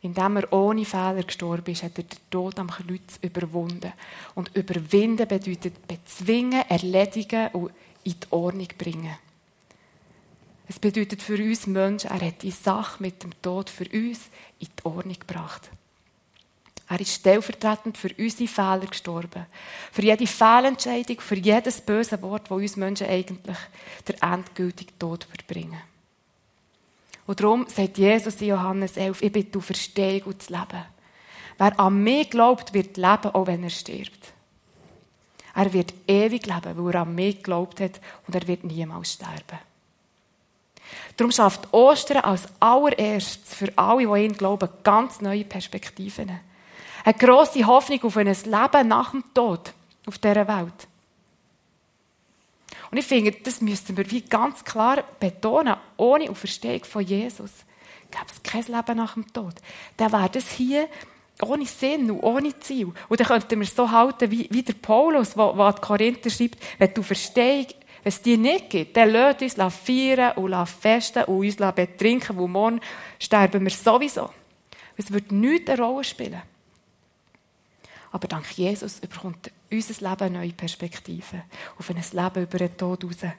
Indem 0.00 0.36
er 0.36 0.52
ohne 0.52 0.84
Fehler 0.84 1.22
gestorben 1.22 1.72
ist, 1.72 1.82
hat 1.82 1.98
er 1.98 2.04
den 2.04 2.18
Tod 2.30 2.58
am 2.58 2.70
Kreuz 2.70 3.18
überwunden. 3.20 3.92
Und 4.34 4.54
überwinden 4.56 5.28
bedeutet 5.28 5.86
bezwingen, 5.86 6.64
erledigen 6.68 7.48
und 7.48 7.70
in 8.04 8.14
die 8.14 8.26
Ordnung 8.30 8.68
bringen. 8.78 9.16
Es 10.72 10.78
bedeutet 10.78 11.20
für 11.20 11.36
uns 11.36 11.66
Menschen, 11.66 12.08
er 12.08 12.28
hat 12.28 12.42
die 12.42 12.50
Sache 12.50 13.02
mit 13.02 13.22
dem 13.22 13.30
Tod 13.42 13.68
für 13.68 13.84
uns 13.84 14.20
in 14.58 14.68
die 14.68 14.84
Ordnung 14.84 15.18
gebracht. 15.20 15.68
Er 16.88 16.98
ist 16.98 17.12
stellvertretend 17.12 17.98
für 17.98 18.08
unsere 18.18 18.48
Fehler 18.48 18.86
gestorben. 18.86 19.44
Für 19.92 20.00
jede 20.00 20.26
Fehlentscheidung, 20.26 21.20
für 21.20 21.36
jedes 21.36 21.82
böse 21.82 22.22
Wort, 22.22 22.44
das 22.44 22.56
uns 22.56 22.76
Menschen 22.76 23.06
eigentlich 23.06 23.58
der 24.08 24.22
endgültige 24.22 24.98
Tod 24.98 25.24
verbringen. 25.24 25.82
Und 27.26 27.38
darum 27.38 27.66
sagt 27.68 27.98
Jesus 27.98 28.40
in 28.40 28.48
Johannes 28.48 28.96
11, 28.96 29.20
ich 29.20 29.32
bin 29.32 29.52
die 29.52 29.60
Verstehung 29.60 30.22
und 30.22 30.38
das 30.38 30.48
Leben. 30.48 30.84
Wer 31.58 31.80
an 31.80 32.02
mich 32.02 32.30
glaubt, 32.30 32.72
wird 32.72 32.96
leben, 32.96 33.34
auch 33.34 33.46
wenn 33.46 33.62
er 33.62 33.68
stirbt. 33.68 34.32
Er 35.54 35.70
wird 35.70 35.92
ewig 36.06 36.46
leben, 36.46 36.78
weil 36.78 36.94
er 36.94 37.02
an 37.02 37.14
mich 37.14 37.36
geglaubt 37.36 37.78
hat 37.78 38.00
und 38.26 38.34
er 38.34 38.48
wird 38.48 38.64
niemals 38.64 39.12
sterben. 39.12 39.58
Darum 41.16 41.32
schafft 41.32 41.72
Ostern 41.72 42.18
als 42.18 42.42
allererstes 42.60 43.54
für 43.54 43.72
alle, 43.76 44.06
die 44.06 44.24
ihn 44.24 44.36
glauben, 44.36 44.68
ganz 44.82 45.20
neue 45.20 45.44
Perspektiven. 45.44 46.40
Eine 47.04 47.14
grosse 47.14 47.66
Hoffnung 47.66 48.02
auf 48.04 48.16
ein 48.16 48.26
Leben 48.26 48.88
nach 48.88 49.10
dem 49.10 49.24
Tod 49.34 49.72
auf 50.06 50.18
dieser 50.18 50.46
Welt. 50.46 50.86
Und 52.90 52.98
ich 52.98 53.06
finde, 53.06 53.32
das 53.32 53.60
müssten 53.60 53.96
wir 53.96 54.10
wie 54.10 54.20
ganz 54.20 54.64
klar 54.64 55.02
betonen, 55.18 55.76
ohne 55.96 56.30
Auferstehung 56.30 56.84
von 56.84 57.02
Jesus 57.02 57.50
gäbe 58.12 58.26
es 58.30 58.42
kein 58.42 58.64
Leben 58.64 58.96
nach 58.96 59.14
dem 59.14 59.32
Tod. 59.32 59.54
Dann 59.96 60.12
wäre 60.12 60.28
das 60.28 60.50
hier 60.50 60.88
ohne 61.40 61.66
Sinn 61.66 62.10
und 62.10 62.20
ohne 62.20 62.56
Ziel. 62.60 62.92
Und 63.08 63.20
dann 63.20 63.26
könnten 63.26 63.58
wir 63.58 63.66
es 63.66 63.74
so 63.74 63.90
halten, 63.90 64.30
wie, 64.30 64.46
wie 64.50 64.62
der 64.62 64.74
Paulus, 64.74 65.34
der 65.34 65.42
an 65.42 65.74
die 65.74 65.80
Korinther 65.80 66.30
schreibt, 66.30 66.58
wenn 66.78 66.94
du 66.94 67.02
Verstehung, 67.02 67.66
wenn 68.02 68.10
es 68.10 68.20
die 68.20 68.36
nicht 68.36 68.70
gibt, 68.70 68.96
dann 68.96 69.10
lasst 69.10 69.42
uns 69.42 69.74
feiern 69.74 70.36
und 70.36 70.66
festen 70.66 71.24
und 71.24 71.38
uns 71.38 71.56
betrinken, 71.56 72.36
wo 72.36 72.48
morgen 72.48 72.80
sterben 73.18 73.62
wir 73.62 73.70
sowieso. 73.70 74.30
Es 74.96 75.12
wird 75.12 75.30
nichts 75.30 75.70
eine 75.70 75.82
Rolle 75.82 76.04
spielen. 76.04 76.42
Aber 78.10 78.28
dank 78.28 78.50
Jesus 78.56 78.94
bekommt 78.96 79.50
unser 79.70 80.10
Leben 80.10 80.34
neue 80.34 80.52
Perspektive. 80.52 81.44
Auf 81.78 81.90
ein 81.90 81.96
Leben 81.96 82.42
über 82.42 82.58
den 82.58 82.76
Tod 82.76 83.04
raus. 83.04 83.32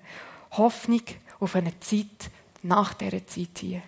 Hoffnung 0.52 1.04
auf 1.40 1.56
eine 1.56 1.80
Zeit 1.80 2.32
nach 2.64 2.94
dieser 2.94 3.26
Zeit 3.28 3.60
hier. 3.60 3.82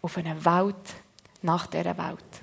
Auf 0.00 0.16
eine 0.16 0.44
Welt 0.44 0.94
nach 1.42 1.66
dieser 1.66 1.96
Welt. 1.96 2.42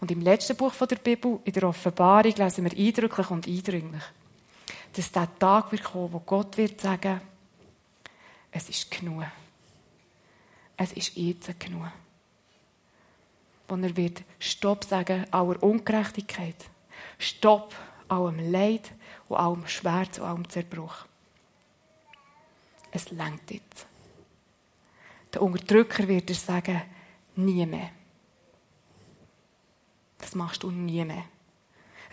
Und 0.00 0.10
im 0.10 0.20
letzten 0.20 0.56
Buch 0.56 0.74
der 0.74 0.96
Bibel, 0.96 1.38
in 1.44 1.52
der 1.52 1.64
Offenbarung, 1.64 2.34
lesen 2.36 2.64
wir 2.64 2.76
eindrücklich 2.76 3.30
und 3.30 3.46
eindringlich, 3.46 4.02
dass 4.96 5.10
der 5.10 5.38
Tag 5.38 5.72
wird 5.72 5.82
kommen, 5.82 6.12
wo 6.12 6.20
Gott 6.20 6.56
wird 6.56 6.80
sagen, 6.80 7.20
es 8.50 8.68
ist 8.68 8.90
genug. 8.90 9.24
Es 10.76 10.92
ist 10.92 11.16
jetzt 11.16 11.58
genug. 11.58 11.90
Wo 13.66 13.76
er 13.76 13.96
wird 13.96 14.22
Stopp 14.38 14.84
sagen 14.84 15.26
aller 15.32 15.62
Ungerechtigkeit. 15.62 16.56
Stopp 17.18 17.74
allem 18.08 18.50
Leid 18.50 18.92
und 19.28 19.36
allem 19.36 19.66
Schmerz 19.66 20.18
und 20.18 20.24
allem 20.24 20.48
Zerbruch. 20.48 21.06
Es 22.92 23.10
längt 23.10 23.50
jetzt. 23.50 23.86
Der 25.32 25.42
Unterdrücker 25.42 26.06
wird 26.06 26.30
er 26.30 26.36
sagen, 26.36 26.82
nie 27.34 27.66
mehr. 27.66 27.90
Das 30.18 30.34
machst 30.36 30.62
du 30.62 30.70
nie 30.70 31.04
mehr. 31.04 31.24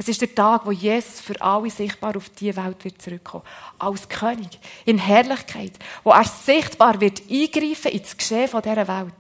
Es 0.01 0.08
ist 0.08 0.22
der 0.22 0.34
Tag, 0.34 0.65
wo 0.65 0.72
Jesus 0.72 1.20
für 1.20 1.39
alle 1.39 1.70
sichtbar 1.70 2.17
auf 2.17 2.27
die 2.29 2.55
Welt 2.55 2.84
wird 2.84 3.00
zurückkommen. 3.00 3.43
Als 3.77 4.10
König. 4.10 4.60
In 4.84 4.98
Herrlichkeit. 4.98 5.74
Wo 6.03 6.10
er 6.10 6.24
sichtbar 6.24 7.00
wird 7.00 7.22
eingreifen 7.29 7.91
ins 7.91 8.17
Geschehen 8.17 8.48
von 8.48 8.63
dieser 8.63 8.88
Welt. 8.88 9.13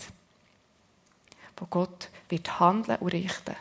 Wo 1.55 1.67
Gott 1.67 2.09
wird 2.29 2.59
handeln 2.59 2.97
und 2.99 3.13
richten. 3.13 3.55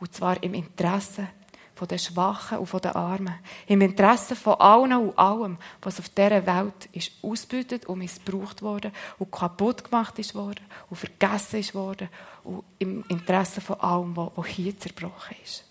Und 0.00 0.16
zwar 0.16 0.42
im 0.42 0.54
Interesse 0.54 1.28
von 1.76 1.86
den 1.86 2.00
Schwachen 2.00 2.58
und 2.58 2.66
von 2.66 2.80
den 2.80 2.96
Armen. 2.96 3.38
Im 3.68 3.80
Interesse 3.82 4.34
von 4.34 4.54
allen 4.54 4.94
und 4.94 5.16
allem, 5.16 5.58
was 5.80 6.00
auf 6.00 6.08
dieser 6.08 6.44
Welt 6.44 6.88
ist 6.90 7.12
ausgebeutet 7.22 7.86
und 7.86 8.00
missbraucht 8.00 8.62
worden 8.62 8.90
und 9.20 9.30
kaputt 9.30 9.84
gemacht 9.84 10.18
ist 10.18 10.34
worden 10.34 10.66
und 10.90 10.96
vergessen 10.96 11.60
ist 11.60 11.72
worden 11.72 12.08
und 12.42 12.64
im 12.80 13.04
Interesse 13.10 13.60
von 13.60 13.78
allem, 13.78 14.16
was 14.16 14.46
hier 14.48 14.76
zerbrochen 14.76 15.36
ist. 15.44 15.62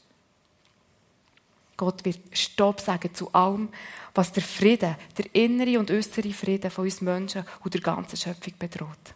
Gott 1.77 2.05
wird 2.05 2.19
Stopp 2.31 2.79
sagen 2.79 3.13
zu 3.13 3.33
allem, 3.33 3.69
was 4.13 4.31
der 4.31 4.43
Frieden, 4.43 4.95
der 5.17 5.35
innere 5.35 5.79
und 5.79 5.91
äußere 5.91 6.31
Frieden 6.31 6.71
von 6.71 6.85
uns 6.85 7.01
Menschen 7.01 7.43
und 7.63 7.73
der 7.73 7.81
ganzen 7.81 8.17
Schöpfung 8.17 8.53
bedroht. 8.57 9.13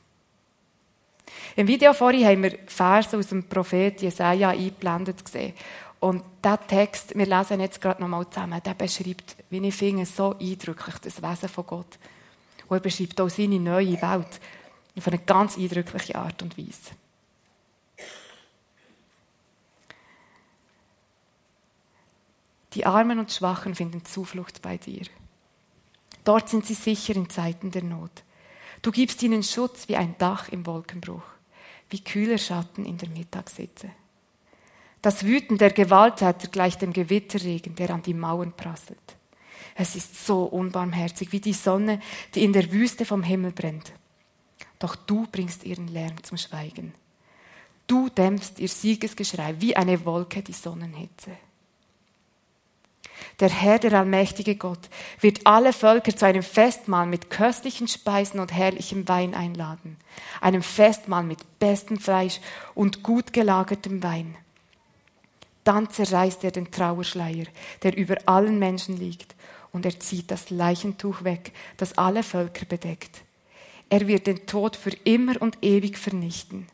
Im 1.55 1.67
Video 1.67 1.93
vorhin 1.93 2.25
haben 2.25 2.43
wir 2.43 2.59
Verse 2.67 3.17
aus 3.17 3.27
dem 3.27 3.43
Prophet 3.43 4.01
Jesaja 4.01 4.49
eingeblendet 4.49 5.23
gesehen. 5.23 5.53
Und 5.99 6.23
der 6.43 6.65
Text, 6.65 7.17
wir 7.17 7.25
lesen 7.25 7.59
jetzt 7.59 7.81
gerade 7.81 8.01
nochmal 8.01 8.29
zusammen, 8.29 8.61
der 8.63 8.73
beschreibt, 8.73 9.35
wie 9.49 9.67
ich 9.67 9.75
finde, 9.75 10.05
so 10.05 10.35
eindrücklich 10.39 10.95
das 10.99 11.21
Wesen 11.21 11.49
von 11.49 11.65
Gott. 11.65 11.99
Und 12.67 12.77
er 12.77 12.81
beschreibt 12.81 13.19
auch 13.19 13.29
seine 13.29 13.59
neue 13.59 14.01
Welt 14.01 14.39
auf 14.97 15.07
eine 15.07 15.19
ganz 15.19 15.57
eindrückliche 15.57 16.15
Art 16.15 16.41
und 16.41 16.57
Weise. 16.57 16.91
Die 22.73 22.85
Armen 22.85 23.19
und 23.19 23.31
Schwachen 23.31 23.73
finden 23.73 24.05
Zuflucht 24.05 24.61
bei 24.61 24.77
dir. 24.77 25.05
Dort 26.23 26.49
sind 26.49 26.65
sie 26.65 26.75
sicher 26.75 27.15
in 27.15 27.29
Zeiten 27.29 27.71
der 27.71 27.83
Not. 27.83 28.23
Du 28.81 28.91
gibst 28.91 29.23
ihnen 29.23 29.43
Schutz 29.43 29.87
wie 29.87 29.95
ein 29.95 30.15
Dach 30.17 30.49
im 30.49 30.65
Wolkenbruch, 30.65 31.23
wie 31.89 32.03
kühler 32.03 32.37
Schatten 32.37 32.85
in 32.85 32.97
der 32.97 33.09
Mittagssitze. 33.09 33.89
Das 35.01 35.23
Wüten 35.23 35.57
der 35.57 35.71
Gewalttäter 35.71 36.49
gleicht 36.49 36.81
dem 36.81 36.93
Gewitterregen, 36.93 37.75
der 37.75 37.89
an 37.89 38.03
die 38.03 38.13
Mauern 38.13 38.53
prasselt. 38.53 39.17
Es 39.75 39.95
ist 39.95 40.25
so 40.25 40.43
unbarmherzig 40.43 41.31
wie 41.31 41.39
die 41.39 41.53
Sonne, 41.53 42.01
die 42.35 42.43
in 42.43 42.53
der 42.53 42.71
Wüste 42.71 43.05
vom 43.05 43.23
Himmel 43.23 43.51
brennt. 43.51 43.93
Doch 44.77 44.95
du 44.95 45.25
bringst 45.31 45.63
ihren 45.63 45.87
Lärm 45.87 46.21
zum 46.23 46.37
Schweigen. 46.37 46.93
Du 47.87 48.09
dämpfst 48.09 48.59
ihr 48.59 48.67
Siegesgeschrei 48.67 49.55
wie 49.59 49.75
eine 49.75 50.05
Wolke 50.05 50.43
die 50.43 50.53
Sonnenhitze. 50.53 51.31
Der 53.39 53.49
Herr, 53.49 53.79
der 53.79 53.93
allmächtige 53.93 54.55
Gott, 54.55 54.89
wird 55.21 55.45
alle 55.45 55.73
Völker 55.73 56.15
zu 56.15 56.25
einem 56.25 56.43
Festmahl 56.43 57.05
mit 57.05 57.29
köstlichen 57.29 57.87
Speisen 57.87 58.39
und 58.39 58.53
herrlichem 58.53 59.07
Wein 59.07 59.33
einladen. 59.33 59.97
Einem 60.41 60.61
Festmahl 60.61 61.23
mit 61.23 61.59
bestem 61.59 61.99
Fleisch 61.99 62.39
und 62.75 63.03
gut 63.03 63.33
gelagertem 63.33 64.03
Wein. 64.03 64.35
Dann 65.63 65.89
zerreißt 65.89 66.43
er 66.43 66.51
den 66.51 66.71
Trauerschleier, 66.71 67.45
der 67.83 67.95
über 67.95 68.17
allen 68.25 68.59
Menschen 68.59 68.97
liegt, 68.97 69.35
und 69.71 69.85
er 69.85 69.99
zieht 69.99 70.31
das 70.31 70.49
Leichentuch 70.49 71.23
weg, 71.23 71.51
das 71.77 71.97
alle 71.97 72.23
Völker 72.23 72.65
bedeckt. 72.65 73.21
Er 73.89 74.07
wird 74.07 74.27
den 74.27 74.45
Tod 74.45 74.75
für 74.75 74.91
immer 75.03 75.41
und 75.41 75.57
ewig 75.61 75.97
vernichten. 75.97 76.67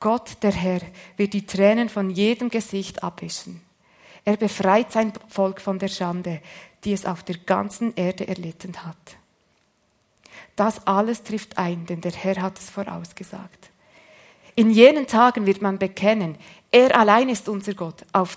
Gott, 0.00 0.36
der 0.42 0.52
Herr, 0.52 0.80
wird 1.16 1.32
die 1.32 1.46
Tränen 1.46 1.88
von 1.88 2.10
jedem 2.10 2.48
Gesicht 2.48 3.04
abwischen. 3.04 3.60
Er 4.24 4.36
befreit 4.36 4.92
sein 4.92 5.12
Volk 5.28 5.60
von 5.60 5.78
der 5.78 5.88
Schande, 5.88 6.40
die 6.84 6.92
es 6.92 7.06
auf 7.06 7.22
der 7.22 7.38
ganzen 7.38 7.94
Erde 7.94 8.28
erlitten 8.28 8.84
hat. 8.84 9.16
Das 10.56 10.86
alles 10.86 11.22
trifft 11.22 11.58
ein, 11.58 11.86
denn 11.86 12.00
der 12.00 12.12
Herr 12.12 12.42
hat 12.42 12.58
es 12.58 12.70
vorausgesagt. 12.70 13.70
In 14.54 14.70
jenen 14.70 15.06
Tagen 15.06 15.46
wird 15.46 15.62
man 15.62 15.78
bekennen, 15.78 16.36
er 16.70 16.98
allein 16.98 17.28
ist 17.28 17.48
unser 17.48 17.74
Gott. 17.74 18.04
Auf 18.12 18.36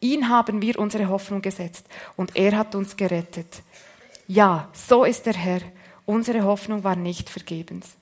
ihn 0.00 0.28
haben 0.28 0.60
wir 0.60 0.78
unsere 0.78 1.08
Hoffnung 1.08 1.40
gesetzt 1.40 1.86
und 2.16 2.36
er 2.36 2.56
hat 2.56 2.74
uns 2.74 2.96
gerettet. 2.96 3.62
Ja, 4.26 4.68
so 4.72 5.04
ist 5.04 5.26
der 5.26 5.34
Herr. 5.34 5.60
Unsere 6.04 6.42
Hoffnung 6.42 6.82
war 6.82 6.96
nicht 6.96 7.30
vergebens. 7.30 7.96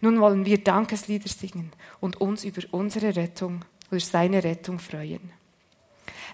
Nun 0.00 0.20
wollen 0.20 0.46
wir 0.46 0.62
Dankeslieder 0.62 1.28
singen 1.28 1.72
und 2.00 2.20
uns 2.20 2.44
über 2.44 2.62
unsere 2.70 3.14
Rettung, 3.14 3.64
über 3.90 4.00
seine 4.00 4.42
Rettung 4.42 4.78
freuen. 4.78 5.32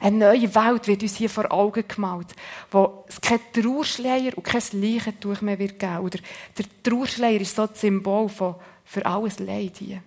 Eine 0.02 0.16
neue 0.16 0.52
Welt 0.52 0.88
wird 0.88 1.02
uns 1.04 1.14
hier 1.14 1.30
vor 1.30 1.52
Augen 1.52 1.86
gemalt, 1.86 2.34
wo 2.72 3.04
es 3.06 3.20
kein 3.20 3.38
Trauerschleier 3.52 4.36
und 4.36 4.42
kein 4.42 4.60
Leichentuch 4.72 5.40
mehr 5.42 5.60
wird 5.60 5.78
geben. 5.78 5.98
Oder 5.98 6.18
der 6.58 6.64
Trauerschleier 6.82 7.40
ist 7.40 7.54
so 7.54 7.68
das 7.68 7.80
Symbol 7.80 8.28
von, 8.28 8.56
für 8.84 9.06
alles 9.06 9.38
Leid 9.38 9.76
hier. 9.76 10.02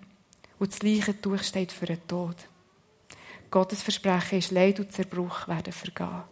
Und 0.58 0.70
das 0.70 0.82
Leichentuch 0.82 1.42
steht 1.42 1.72
für 1.72 1.86
den 1.86 2.06
Tod. 2.06 2.36
Gottes 3.50 3.80
Versprechen 3.80 4.40
ist, 4.40 4.50
Leid 4.50 4.80
und 4.80 4.92
Zerbruch 4.92 5.48
werden 5.48 5.72
vergehen. 5.72 6.24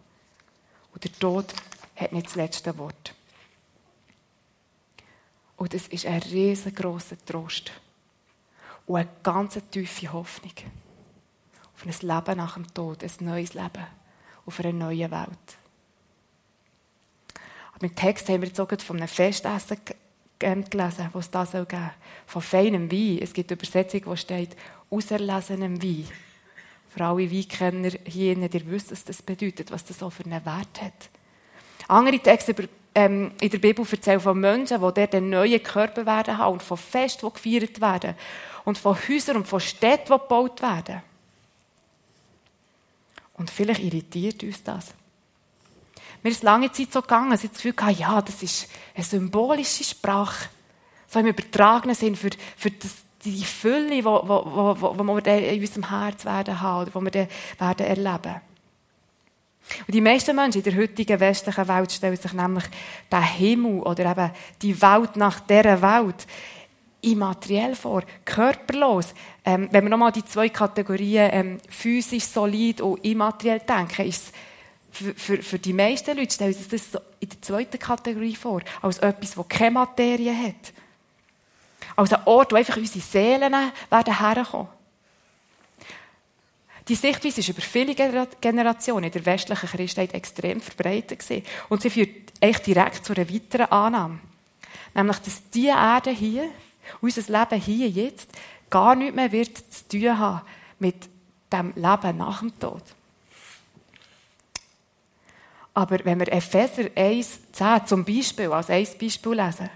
Und 0.93 1.03
der 1.03 1.13
Tod 1.13 1.51
hat 1.95 2.13
nicht 2.13 2.27
das 2.27 2.35
letzte 2.35 2.77
Wort. 2.77 3.15
Und 5.57 5.73
es 5.73 5.87
ist 5.87 6.05
ein 6.05 6.21
riesengroßer 6.21 7.17
Trost 7.25 7.71
und 8.85 8.97
eine 8.97 9.09
ganz 9.23 9.57
tiefe 9.71 10.13
Hoffnung 10.13 10.53
auf 11.87 12.03
ein 12.03 12.07
Leben 12.07 12.37
nach 12.37 12.55
dem 12.55 12.73
Tod, 12.73 13.03
ein 13.03 13.11
neues 13.25 13.53
Leben, 13.53 13.85
auf 14.45 14.59
eine 14.59 14.73
neue 14.73 15.09
Welt. 15.11 15.57
Aber 17.73 17.85
im 17.85 17.95
Text 17.95 18.29
haben 18.29 18.41
wir 18.41 18.47
jetzt 18.47 18.59
auch 18.59 18.69
von 18.81 18.97
einem 18.97 19.07
Festessen 19.07 19.77
gelesen, 20.39 21.09
was 21.13 21.25
es 21.25 21.31
da 21.31 21.45
soll 21.45 21.65
geben 21.65 21.91
Von 22.25 22.41
feinem 22.41 22.91
Wein. 22.91 23.19
Es 23.21 23.33
gibt 23.33 23.51
Übersetzung, 23.51 24.01
wo 24.05 24.15
steht, 24.15 24.55
auserlesenem 24.89 25.81
Wein. 25.81 26.07
Für 26.89 27.05
alle 27.05 27.29
Weinkenner 27.29 27.91
hier, 28.05 28.37
ihr 28.37 28.67
wisst, 28.67 28.91
was 28.91 29.03
das 29.03 29.21
bedeutet, 29.21 29.71
was 29.71 29.83
das 29.83 30.01
auch 30.01 30.11
für 30.11 30.23
einen 30.25 30.45
Wert 30.45 30.81
hat. 30.81 31.09
Andere 31.87 32.19
Texte 32.19 32.51
über, 32.51 32.63
ähm, 32.95 33.33
in 33.41 33.49
der 33.49 33.57
Bibel 33.57 33.85
erzählen 33.89 34.21
von 34.21 34.39
Menschen, 34.39 34.81
die 34.81 35.07
den 35.07 35.29
neuen 35.29 35.61
Körper 35.61 36.05
werden 36.05 36.37
haben 36.37 36.53
und 36.53 36.63
von 36.63 36.77
Festen, 36.77 37.27
die 37.27 37.33
gefeiert 37.33 37.81
werden 37.81 38.15
und 38.63 38.77
von 38.77 38.95
Häusern 38.95 39.37
und 39.37 39.47
von 39.47 39.59
Städten, 39.59 40.13
die 40.13 40.19
gebaut 40.19 40.61
werden. 40.61 41.01
Und 43.37 43.49
vielleicht 43.49 43.81
irritiert 43.81 44.43
uns 44.43 44.63
das. 44.63 44.93
Mir 46.23 46.31
ist 46.31 46.43
lange 46.43 46.71
Zeit 46.71 46.91
so 46.91 47.01
gegangen, 47.01 47.31
dass 47.31 47.43
ich 47.43 47.51
das 47.51 47.61
Gefühl 47.61 47.75
hatte, 47.85 47.99
ja, 47.99 48.21
das 48.21 48.41
ist 48.41 48.67
eine 48.95 49.03
symbolische 49.03 49.83
Sprache. 49.83 50.49
So 51.07 51.19
im 51.19 51.27
übertragenen 51.27 51.95
Sinn 51.95 52.15
für, 52.15 52.31
für 52.57 52.71
das, 52.71 52.95
die 53.23 53.43
Fülle, 53.43 53.89
die 53.89 54.05
wo, 54.05 54.21
wo, 54.25 54.75
wo, 54.79 54.97
wo 54.97 55.15
wir 55.15 55.25
in 55.25 55.61
unserem 55.61 55.89
Herz 55.89 56.25
werden 56.25 56.59
haben, 56.59 56.91
oder 56.91 57.09
die 57.09 57.13
wir 57.13 57.27
werden 57.59 57.85
erleben. 57.85 58.41
Und 59.87 59.93
die 59.93 60.01
meisten 60.01 60.35
Menschen 60.35 60.59
in 60.59 60.63
der 60.63 60.77
heutigen 60.81 61.19
westlichen 61.19 61.67
Welt 61.67 61.91
stellen 61.91 62.15
sich 62.15 62.33
nämlich 62.33 62.65
den 63.11 63.23
Himmel 63.23 63.81
oder 63.81 64.11
eben 64.11 64.31
die 64.61 64.79
Welt 64.81 65.15
nach 65.15 65.39
dieser 65.41 65.81
Welt 65.81 66.27
immateriell 67.01 67.75
vor, 67.75 68.03
körperlos. 68.23 69.13
Ähm, 69.45 69.67
wenn 69.71 69.83
wir 69.83 69.89
nochmal 69.89 70.11
die 70.11 70.25
zwei 70.25 70.49
Kategorien 70.49 71.29
ähm, 71.31 71.57
physisch, 71.69 72.25
solid 72.25 72.81
und 72.81 73.05
immateriell 73.05 73.59
denken, 73.59 74.07
ist 74.07 74.33
für, 74.91 75.13
für, 75.13 75.43
für, 75.43 75.59
die 75.59 75.73
meisten 75.73 76.17
Leute 76.17 76.33
stellen 76.33 76.53
sich 76.53 76.67
das 76.67 77.01
in 77.19 77.29
der 77.29 77.41
zweiten 77.41 77.77
Kategorie 77.77 78.35
vor, 78.35 78.61
als 78.81 78.97
etwas, 78.99 79.35
das 79.35 79.47
keine 79.47 79.71
Materie 79.71 80.35
hat. 80.35 80.73
Als 81.95 82.13
ein 82.13 82.21
Ort, 82.25 82.51
wo 82.51 82.55
einfach 82.55 82.77
unsere 82.77 83.03
Seelen 83.03 83.53
werden 83.89 84.17
herkommen. 84.17 84.67
Die 86.87 86.95
Sichtweise 86.95 87.39
ist 87.39 87.49
über 87.49 87.61
viele 87.61 87.95
Generationen 87.95 89.05
in 89.05 89.11
der 89.11 89.25
westlichen 89.25 89.67
Christenheit 89.67 90.13
extrem 90.13 90.61
verbreitet. 90.61 91.23
Und 91.67 91.81
sie 91.81 91.89
führt 91.89 92.31
echt 92.39 92.65
direkt 92.67 93.05
zu 93.05 93.13
einer 93.13 93.29
weiteren 93.29 93.71
Annahme. 93.71 94.19
Nämlich, 94.93 95.17
dass 95.17 95.49
diese 95.49 95.69
Erde 95.69 96.11
hier, 96.11 96.49
unser 97.01 97.21
Leben 97.21 97.61
hier 97.61 97.89
jetzt, 97.89 98.29
gar 98.69 98.95
nichts 98.95 99.15
mehr 99.15 99.31
wird 99.31 99.57
zu 99.57 99.87
tun 99.87 100.19
haben 100.19 100.41
mit 100.79 101.09
dem 101.51 101.73
Leben 101.75 102.17
nach 102.17 102.39
dem 102.39 102.59
Tod. 102.59 102.83
Aber 105.73 105.99
wenn 106.05 106.19
wir 106.19 106.31
Epheser 106.31 106.89
1, 106.95 107.51
10 107.51 107.85
zum 107.85 108.05
Beispiel, 108.05 108.51
als 108.51 108.69
ein 108.69 108.87
Beispiel 108.99 109.33
lesen, 109.33 109.69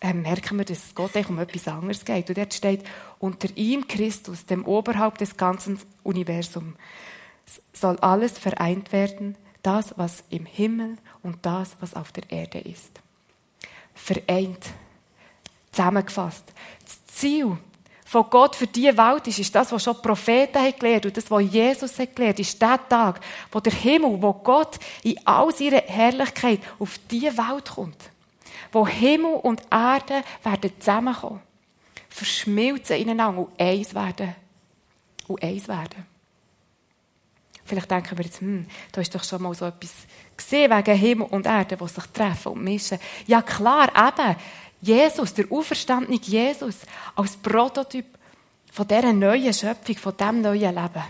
äh, 0.00 0.12
merken 0.14 0.58
wir, 0.58 0.64
dass 0.64 0.84
es 0.84 0.94
Gott 0.94 1.14
um 1.28 1.38
etwas 1.38 1.68
anderes 1.68 2.04
geht. 2.04 2.28
Und 2.28 2.38
dort 2.38 2.54
steht, 2.54 2.84
unter 3.18 3.48
ihm 3.56 3.86
Christus, 3.86 4.46
dem 4.46 4.64
Oberhaupt 4.64 5.20
des 5.20 5.36
ganzen 5.36 5.78
Universums, 6.02 6.76
soll 7.72 7.98
alles 7.98 8.38
vereint 8.38 8.92
werden, 8.92 9.36
das, 9.62 9.94
was 9.98 10.24
im 10.30 10.46
Himmel 10.46 10.96
und 11.22 11.44
das, 11.44 11.76
was 11.80 11.94
auf 11.94 12.12
der 12.12 12.30
Erde 12.30 12.58
ist. 12.58 13.00
Vereint. 13.94 14.64
Zusammengefasst. 15.72 16.44
Das 16.84 17.06
Ziel 17.06 17.58
von 18.06 18.30
Gott 18.30 18.56
für 18.56 18.66
diese 18.66 18.96
Welt 18.96 19.26
ist, 19.26 19.40
ist 19.40 19.54
das, 19.54 19.72
was 19.72 19.82
schon 19.82 19.96
die 19.96 20.02
Propheten 20.02 20.58
haben 20.58 20.78
gelernt 20.78 21.06
und 21.06 21.16
das, 21.16 21.30
was 21.30 21.42
Jesus 21.42 21.98
hat 21.98 22.16
gelernt, 22.16 22.40
ist 22.40 22.62
der 22.62 22.80
Tag, 22.88 23.20
wo 23.50 23.60
der 23.60 23.72
Himmel, 23.72 24.22
wo 24.22 24.32
Gott 24.32 24.76
in 25.02 25.18
all 25.26 25.52
seiner 25.54 25.82
Herrlichkeit 25.82 26.60
auf 26.78 26.98
diese 27.10 27.36
Welt 27.36 27.70
kommt 27.74 28.10
wo 28.72 28.86
Himmel 28.86 29.36
und 29.36 29.62
Erde 29.70 30.22
werden 30.42 30.70
zusammenkommen, 30.78 31.40
verschmilzen 32.08 32.96
ineinander 32.96 33.42
und 33.42 33.60
eins 33.60 33.94
werden. 33.94 34.34
Und 35.28 35.42
eins 35.42 35.66
werden. 35.66 36.06
Vielleicht 37.64 37.90
denken 37.90 38.16
wir 38.16 38.24
jetzt, 38.24 38.40
hm, 38.40 38.66
da 38.92 39.00
ist 39.00 39.14
doch 39.14 39.24
schon 39.24 39.42
mal 39.42 39.54
so 39.54 39.64
etwas 39.64 39.92
gesehen 40.36 40.70
wegen 40.70 40.96
Himmel 40.96 41.26
und 41.28 41.46
Erde, 41.46 41.76
die 41.76 41.88
sich 41.88 42.04
treffen 42.12 42.52
und 42.52 42.62
mischen. 42.62 42.98
Ja 43.26 43.42
klar, 43.42 43.88
eben, 43.88 44.36
Jesus, 44.86 45.34
der 45.34 45.50
auferstandene 45.50 46.18
Jesus, 46.22 46.76
als 47.14 47.36
Prototyp 47.36 48.06
von 48.72 48.86
dieser 48.86 49.12
neuen 49.12 49.52
Schöpfung, 49.52 49.96
von 49.96 50.16
diesem 50.16 50.42
neuen 50.42 50.74
Leben. 50.74 51.02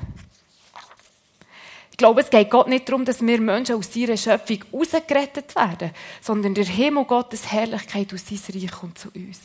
Ich 1.90 1.96
glaube, 1.96 2.20
es 2.20 2.30
geht 2.30 2.50
Gott 2.50 2.68
nicht 2.68 2.88
darum, 2.88 3.04
dass 3.04 3.22
wir 3.22 3.40
Menschen 3.40 3.76
aus 3.76 3.92
seiner 3.92 4.16
Schöpfung 4.16 4.64
rausgerettet 4.72 5.54
werden, 5.56 5.92
sondern 6.20 6.54
der 6.54 6.66
Himmel 6.66 7.04
Gottes 7.04 7.50
Herrlichkeit 7.50 8.12
aus 8.12 8.26
sein 8.26 8.38
Reich 8.52 8.70
kommt 8.70 8.98
zu 8.98 9.08
uns. 9.14 9.40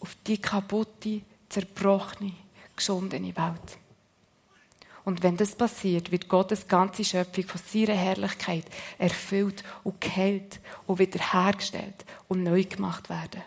Auf 0.00 0.16
die 0.26 0.38
kaputte, 0.38 1.22
zerbrochene, 1.48 2.32
geschundene 2.76 3.34
Welt. 3.36 3.78
Und 5.06 5.22
wenn 5.22 5.36
das 5.36 5.54
passiert, 5.54 6.10
wird 6.10 6.28
Gottes 6.28 6.66
ganze 6.66 7.04
Schöpfung 7.04 7.44
von 7.44 7.60
seiner 7.64 7.94
Herrlichkeit 7.96 8.64
erfüllt 8.98 9.62
und 9.84 10.00
geheilt 10.00 10.58
und 10.84 10.98
wiederhergestellt 10.98 12.04
und 12.26 12.42
neu 12.42 12.64
gemacht 12.64 13.08
werden. 13.08 13.40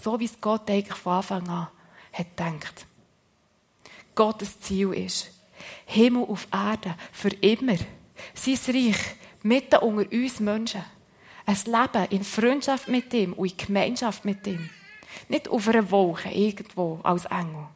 So 0.00 0.20
wie 0.20 0.26
es 0.26 0.40
Gott 0.40 0.70
eigentlich 0.70 0.96
von 0.96 1.14
Anfang 1.14 1.48
an 1.48 1.68
hat 2.12 2.36
gedacht. 2.36 2.86
Gottes 4.14 4.60
Ziel 4.60 4.92
ist, 4.92 5.32
Himmel 5.86 6.22
auf 6.22 6.46
Erde, 6.52 6.94
für 7.10 7.30
immer. 7.30 7.78
Sein 8.34 8.58
Reich 8.68 9.16
mitten 9.42 9.80
unter 9.80 10.12
uns 10.12 10.38
Menschen. 10.38 10.84
Ein 11.46 11.58
Leben 11.66 12.10
in 12.10 12.22
Freundschaft 12.22 12.86
mit 12.86 13.12
ihm 13.12 13.32
und 13.32 13.50
in 13.50 13.66
Gemeinschaft 13.66 14.24
mit 14.24 14.46
ihm. 14.46 14.70
Nicht 15.28 15.48
auf 15.48 15.66
einer 15.66 15.90
Wolke 15.90 16.30
irgendwo 16.30 17.00
als 17.02 17.24
Engel, 17.24 17.66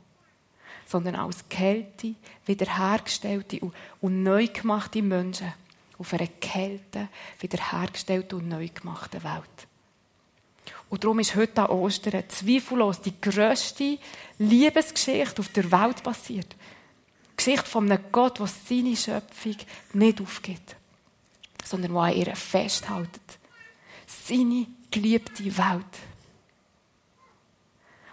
sondern 0.87 1.17
als 1.17 1.49
geheilte, 1.49 2.15
wiederhergestellte 2.47 3.61
und 4.01 4.23
neu 4.23 4.47
gemachte 4.47 5.03
Menschen 5.03 5.53
auf 5.99 6.13
einer 6.13 6.29
geheilte, 6.41 7.09
wiederhergestellten 7.41 8.39
und 8.39 8.49
neu 8.49 8.69
gemachten 8.69 9.23
Welt. 9.23 9.67
Und 10.89 11.03
darum 11.03 11.19
ist 11.19 11.35
heute 11.35 11.63
an 11.63 11.71
Ostern 11.71 12.23
zweifellos 12.29 13.01
die 13.01 13.21
grösste 13.21 13.99
Liebesgeschichte 14.39 15.41
auf 15.41 15.49
der 15.49 15.71
Welt 15.71 16.03
passiert. 16.03 16.55
Geschichte 17.37 17.67
von 17.67 17.91
einem 17.91 18.05
Gott, 18.13 18.39
der 18.39 18.47
seine 18.47 18.97
Schöpfung 18.97 19.57
nicht 19.95 20.21
aufgibt, 20.21 20.77
sondern 21.65 21.93
der 21.93 22.03
an 22.03 22.15
ihr 22.15 22.37
festhält. 22.37 23.21
Seine 24.07 24.67
geliebte 24.91 25.45
Welt. 25.45 25.85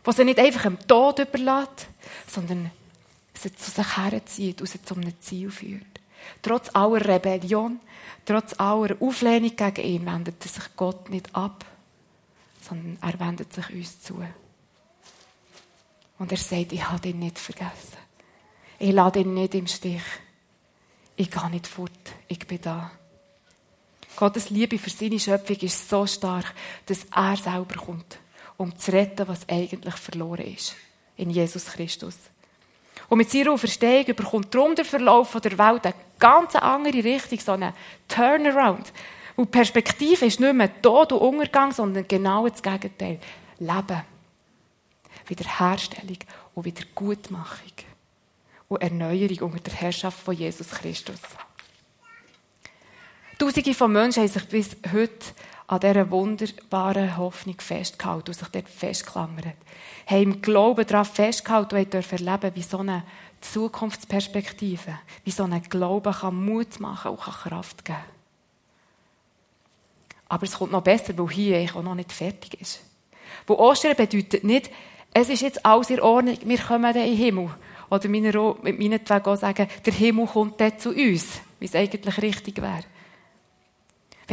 Wo 0.04 0.12
sie 0.12 0.26
nicht 0.26 0.40
einfach 0.40 0.64
dem 0.64 0.80
Tod 0.88 1.20
überlässt, 1.20 1.88
sondern 2.28 2.72
sie 3.34 3.54
zu 3.56 3.72
sich 3.72 3.98
herzieht 3.98 4.62
und 4.62 4.68
sie 4.68 4.82
zu 4.82 4.96
einem 4.96 5.20
Ziel 5.20 5.52
führt. 5.52 5.86
Trotz 6.42 6.70
aller 6.74 7.06
Rebellion, 7.06 7.80
trotz 8.26 8.60
aller 8.60 8.96
Auflehnung 9.02 9.56
gegen 9.56 9.86
ihn, 9.86 10.06
wendet 10.06 10.42
sich 10.42 10.64
Gott 10.76 11.10
nicht 11.10 11.36
ab, 11.36 11.66
sondern 12.62 12.98
er 13.02 13.20
wendet 13.20 13.54
sich 13.54 13.70
uns 13.70 14.02
zu. 14.02 14.24
Und 16.20 16.32
er 16.32 16.38
sagt, 16.38 16.72
ich 16.72 16.90
habe 16.90 17.10
ihn 17.10 17.20
nicht 17.20 17.40
vergessen. 17.40 17.98
Ich 18.80 18.92
lade 18.92 19.20
ihn 19.20 19.34
nicht 19.34 19.56
im 19.56 19.68
Stich. 19.68 20.04
Ich 21.16 21.30
gehe 21.30 21.50
nicht 21.50 21.68
fort. 21.68 21.92
Ich 22.28 22.40
bin 22.40 22.62
da. 22.62 22.92
Gottes 24.16 24.50
Liebe 24.50 24.78
für 24.78 24.90
seine 24.90 25.20
Schöpfung 25.20 25.58
ist 25.58 25.90
so 25.90 26.06
stark, 26.06 26.54
dass 26.86 27.06
er 27.16 27.36
selber 27.36 27.76
kommt, 27.76 28.20
um 28.58 28.78
zu 28.78 28.92
retten, 28.92 29.28
was 29.28 29.48
eigentlich 29.50 29.96
verloren 29.96 30.46
ist. 30.46 30.76
In 31.18 31.30
Jesus 31.30 31.66
Christus. 31.66 32.16
Und 33.10 33.18
mit 33.18 33.30
seiner 33.30 33.52
Auferstehung 33.52 34.16
bekommt 34.16 34.54
darum 34.54 34.76
der 34.76 34.86
Verlauf 34.86 35.40
der 35.40 35.58
Welt 35.58 35.86
eine 35.86 35.96
ganz 36.20 36.56
andere 36.56 37.04
Richtung, 37.04 37.40
so 37.40 37.52
eine 37.52 37.74
Turnaround. 38.08 38.92
Und 39.36 39.46
die 39.46 39.58
Perspektive 39.58 40.26
ist 40.26 40.40
nicht 40.40 40.54
mehr 40.54 40.82
Tod 40.82 41.12
und 41.12 41.20
Untergang, 41.20 41.72
sondern 41.72 42.08
genau 42.08 42.48
das 42.48 42.62
Gegenteil. 42.62 43.20
Leben. 43.60 44.02
Wiederherstellung 45.28 46.18
und 46.54 46.66
Wiedergutmachung 46.66 47.72
und 48.68 48.82
Erneuerung 48.82 49.52
unter 49.52 49.60
der 49.60 49.74
Herrschaft 49.74 50.20
von 50.20 50.36
Jesus 50.36 50.70
Christus. 50.70 51.20
Tausende 53.40 53.74
von 53.74 53.92
Menschen 53.92 54.24
haben 54.24 54.30
sich 54.30 54.48
bis 54.48 54.76
heute 54.92 55.26
an 55.68 55.80
dieser 55.80 56.12
wunderbaren 56.12 57.18
Hoffnung 57.18 57.60
festgehalten 57.60 58.30
und 58.30 58.38
sich 58.38 58.48
dort 58.50 58.70
festgeklammert. 58.70 59.56
Haben 60.06 60.22
im 60.22 60.42
Glauben 60.42 60.86
daran 60.86 61.06
festgehalten 61.06 61.78
und 61.78 61.94
dürfen 61.94 62.26
erleben, 62.26 62.56
wie 62.56 62.62
so 62.62 62.80
eine 62.80 63.04
Zukunftsperspektive, 63.42 65.00
wie 65.24 65.32
so 65.32 65.44
ein 65.44 65.62
Glaube 65.64 66.12
kann 66.12 66.46
Mut 66.46 66.80
machen 66.80 67.12
und 67.12 67.22
kann 67.22 67.34
Kraft 67.34 67.86
geben. 67.86 67.98
Aber 70.30 70.44
es 70.44 70.58
kommt 70.58 70.72
noch 70.72 70.82
besser, 70.82 71.18
weil 71.18 71.30
hier 71.30 71.58
eigentlich 71.58 71.76
auch 71.76 71.84
noch 71.84 71.96
nicht 71.96 72.12
fertig 72.12 72.60
ist. 72.60 72.82
Wo 73.46 73.56
Ostern 73.56 73.96
bedeutet 73.96 74.44
nicht, 74.44 74.72
es 75.14 75.30
ist 75.30 75.42
jetzt 75.42 75.66
alles 75.66 75.90
in 75.90 76.00
Ordnung, 76.00 76.38
wir 76.44 76.58
kommen 76.58 76.94
dann 76.94 77.04
in 77.04 77.12
den 77.12 77.18
Himmel 77.18 77.50
oder 77.90 78.10
mit 78.10 78.80
meinetwegen 78.80 79.26
auch 79.26 79.36
sagen, 79.36 79.68
der 79.86 79.94
Himmel 79.94 80.26
kommt 80.26 80.60
dort 80.60 80.82
zu 80.82 80.90
uns, 80.90 81.42
wie 81.60 81.66
es 81.66 81.76
eigentlich 81.76 82.22
richtig 82.22 82.62
wäre. 82.62 82.84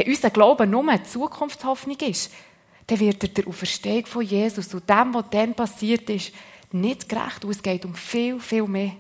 Wenn 0.01 0.09
unser 0.09 0.31
Glaube 0.31 0.67
nur 0.67 0.89
eine 0.89 1.03
Zukunftshoffnung 1.03 1.99
ist, 1.99 2.33
dann 2.87 2.99
wird 3.01 3.23
er 3.23 3.29
der 3.29 3.47
Auferstehung 3.47 4.07
von 4.07 4.23
Jesus 4.23 4.73
und 4.73 4.89
dem, 4.89 5.13
was 5.13 5.27
dann 5.31 5.53
passiert 5.53 6.09
ist, 6.09 6.33
nicht 6.73 7.07
gerecht 7.07 7.45
und 7.45 7.51
es 7.51 7.63
geht 7.63 7.85
um 7.85 7.95
viel, 7.95 8.41
viel 8.41 8.67
mehr. 8.67 8.93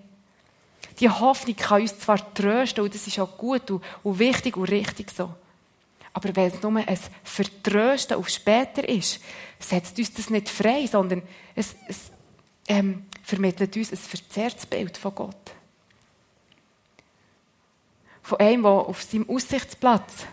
Die 0.98 1.08
Hoffnung 1.08 1.56
kann 1.56 1.80
uns 1.80 1.98
zwar 1.98 2.34
trösten 2.34 2.84
und 2.84 2.94
das 2.94 3.06
ist 3.06 3.18
auch 3.18 3.38
gut 3.38 3.70
und, 3.70 3.82
und 4.02 4.18
wichtig 4.18 4.58
und 4.58 4.68
richtig 4.68 5.10
so. 5.10 5.30
Aber 6.12 6.36
wenn 6.36 6.52
es 6.52 6.62
nur 6.62 6.76
ein 6.76 6.98
Vertrösten 7.24 8.18
auf 8.18 8.28
später 8.28 8.86
ist, 8.86 9.22
setzt 9.58 9.98
uns 9.98 10.12
das 10.12 10.28
nicht 10.28 10.50
frei, 10.50 10.86
sondern 10.86 11.22
es, 11.54 11.76
es 11.88 12.10
ähm, 12.68 13.06
vermittelt 13.22 13.74
uns 13.74 13.90
ein 13.90 13.96
verzerrtes 13.96 14.66
Bild 14.66 14.98
von 14.98 15.14
Gott. 15.14 15.54
Von 18.20 18.38
einem, 18.38 18.64
der 18.64 18.70
auf 18.70 19.02
seinem 19.02 19.30
Aussichtsplatz 19.30 20.26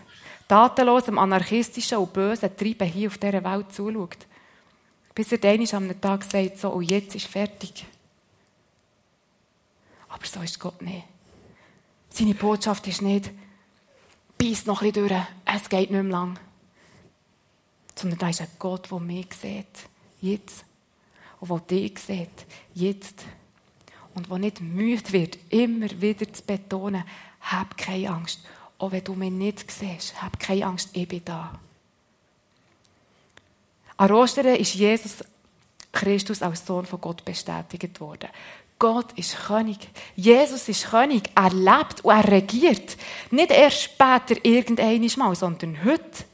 tatenlosem, 0.48 1.18
anarchistischen 1.18 1.98
und 1.98 2.12
bösen 2.12 2.56
Treiben 2.56 2.88
hier 2.88 3.08
auf 3.08 3.18
dieser 3.18 3.44
Welt 3.44 3.72
zuschaut. 3.72 4.26
Bis 5.14 5.32
er 5.32 5.38
dann 5.38 5.66
am 5.72 6.00
Tag 6.00 6.24
sagt, 6.24 6.58
so, 6.58 6.70
und 6.70 6.90
jetzt 6.90 7.14
ist 7.14 7.26
fertig. 7.26 7.84
Aber 10.08 10.26
so 10.26 10.40
ist 10.40 10.58
Gott 10.58 10.80
nicht. 10.80 11.04
Seine 12.08 12.34
Botschaft 12.34 12.86
ist 12.86 13.02
nicht, 13.02 13.30
beiß 14.38 14.66
noch 14.66 14.80
ein 14.80 14.92
bisschen 14.92 15.08
durch, 15.08 15.22
es 15.44 15.68
geht 15.68 15.90
nicht 15.90 16.02
mehr 16.02 16.02
lang. 16.04 16.38
Sondern 17.94 18.18
da 18.18 18.28
ist 18.28 18.40
ein 18.40 18.48
Gott, 18.58 18.90
der 18.90 19.00
mich 19.00 19.34
sieht, 19.34 19.66
jetzt. 20.20 20.64
Und 21.40 21.50
der 21.50 21.58
dich 21.58 21.98
sieht, 21.98 22.46
jetzt. 22.74 23.24
Und 24.14 24.30
der 24.30 24.38
nicht 24.38 24.60
müde 24.60 25.12
wird, 25.12 25.38
immer 25.50 25.90
wieder 26.00 26.32
zu 26.32 26.42
betonen, 26.42 27.04
hab 27.40 27.76
keine 27.76 28.10
Angst. 28.10 28.40
Auch 28.78 28.92
wenn 28.92 29.04
du 29.04 29.14
mich 29.14 29.30
nicht 29.30 29.70
siehst, 29.70 30.22
hab 30.22 30.38
keine 30.38 30.66
Angst, 30.66 30.90
ich 30.92 31.08
bin 31.08 31.24
da. 31.24 31.58
An 33.96 34.12
Ostern 34.12 34.54
ist 34.54 34.74
Jesus 34.74 35.24
Christus 35.90 36.42
als 36.42 36.64
Sohn 36.64 36.86
von 36.86 37.00
Gott 37.00 37.24
bestätigt 37.24 38.00
worden. 38.00 38.28
Gott 38.78 39.12
ist 39.14 39.36
König. 39.46 39.88
Jesus 40.14 40.68
ist 40.68 40.90
König. 40.90 41.30
Er 41.34 41.50
lebt 41.50 42.04
und 42.04 42.12
er 42.12 42.30
regiert. 42.30 42.96
Nicht 43.32 43.50
erst 43.50 43.82
später 43.82 44.36
irgendein 44.44 45.10
Mal, 45.16 45.34
sondern 45.34 45.84
heute. 45.84 46.24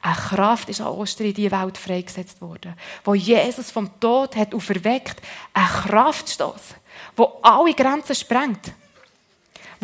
Eine 0.00 0.14
Kraft 0.14 0.68
ist 0.68 0.82
an 0.82 0.88
Ostern 0.88 1.28
in 1.28 1.34
die 1.34 1.50
Welt 1.50 1.78
freigesetzt 1.78 2.40
worden, 2.42 2.74
wo 3.04 3.14
Jesus 3.14 3.70
vom 3.70 3.88
Tod 3.98 4.36
hat 4.36 4.54
auferweckt. 4.54 5.20
Ein 5.54 5.66
Kraftstoß, 5.66 6.60
wo 7.16 7.38
alle 7.42 7.72
Grenzen 7.72 8.14
sprengt, 8.14 8.72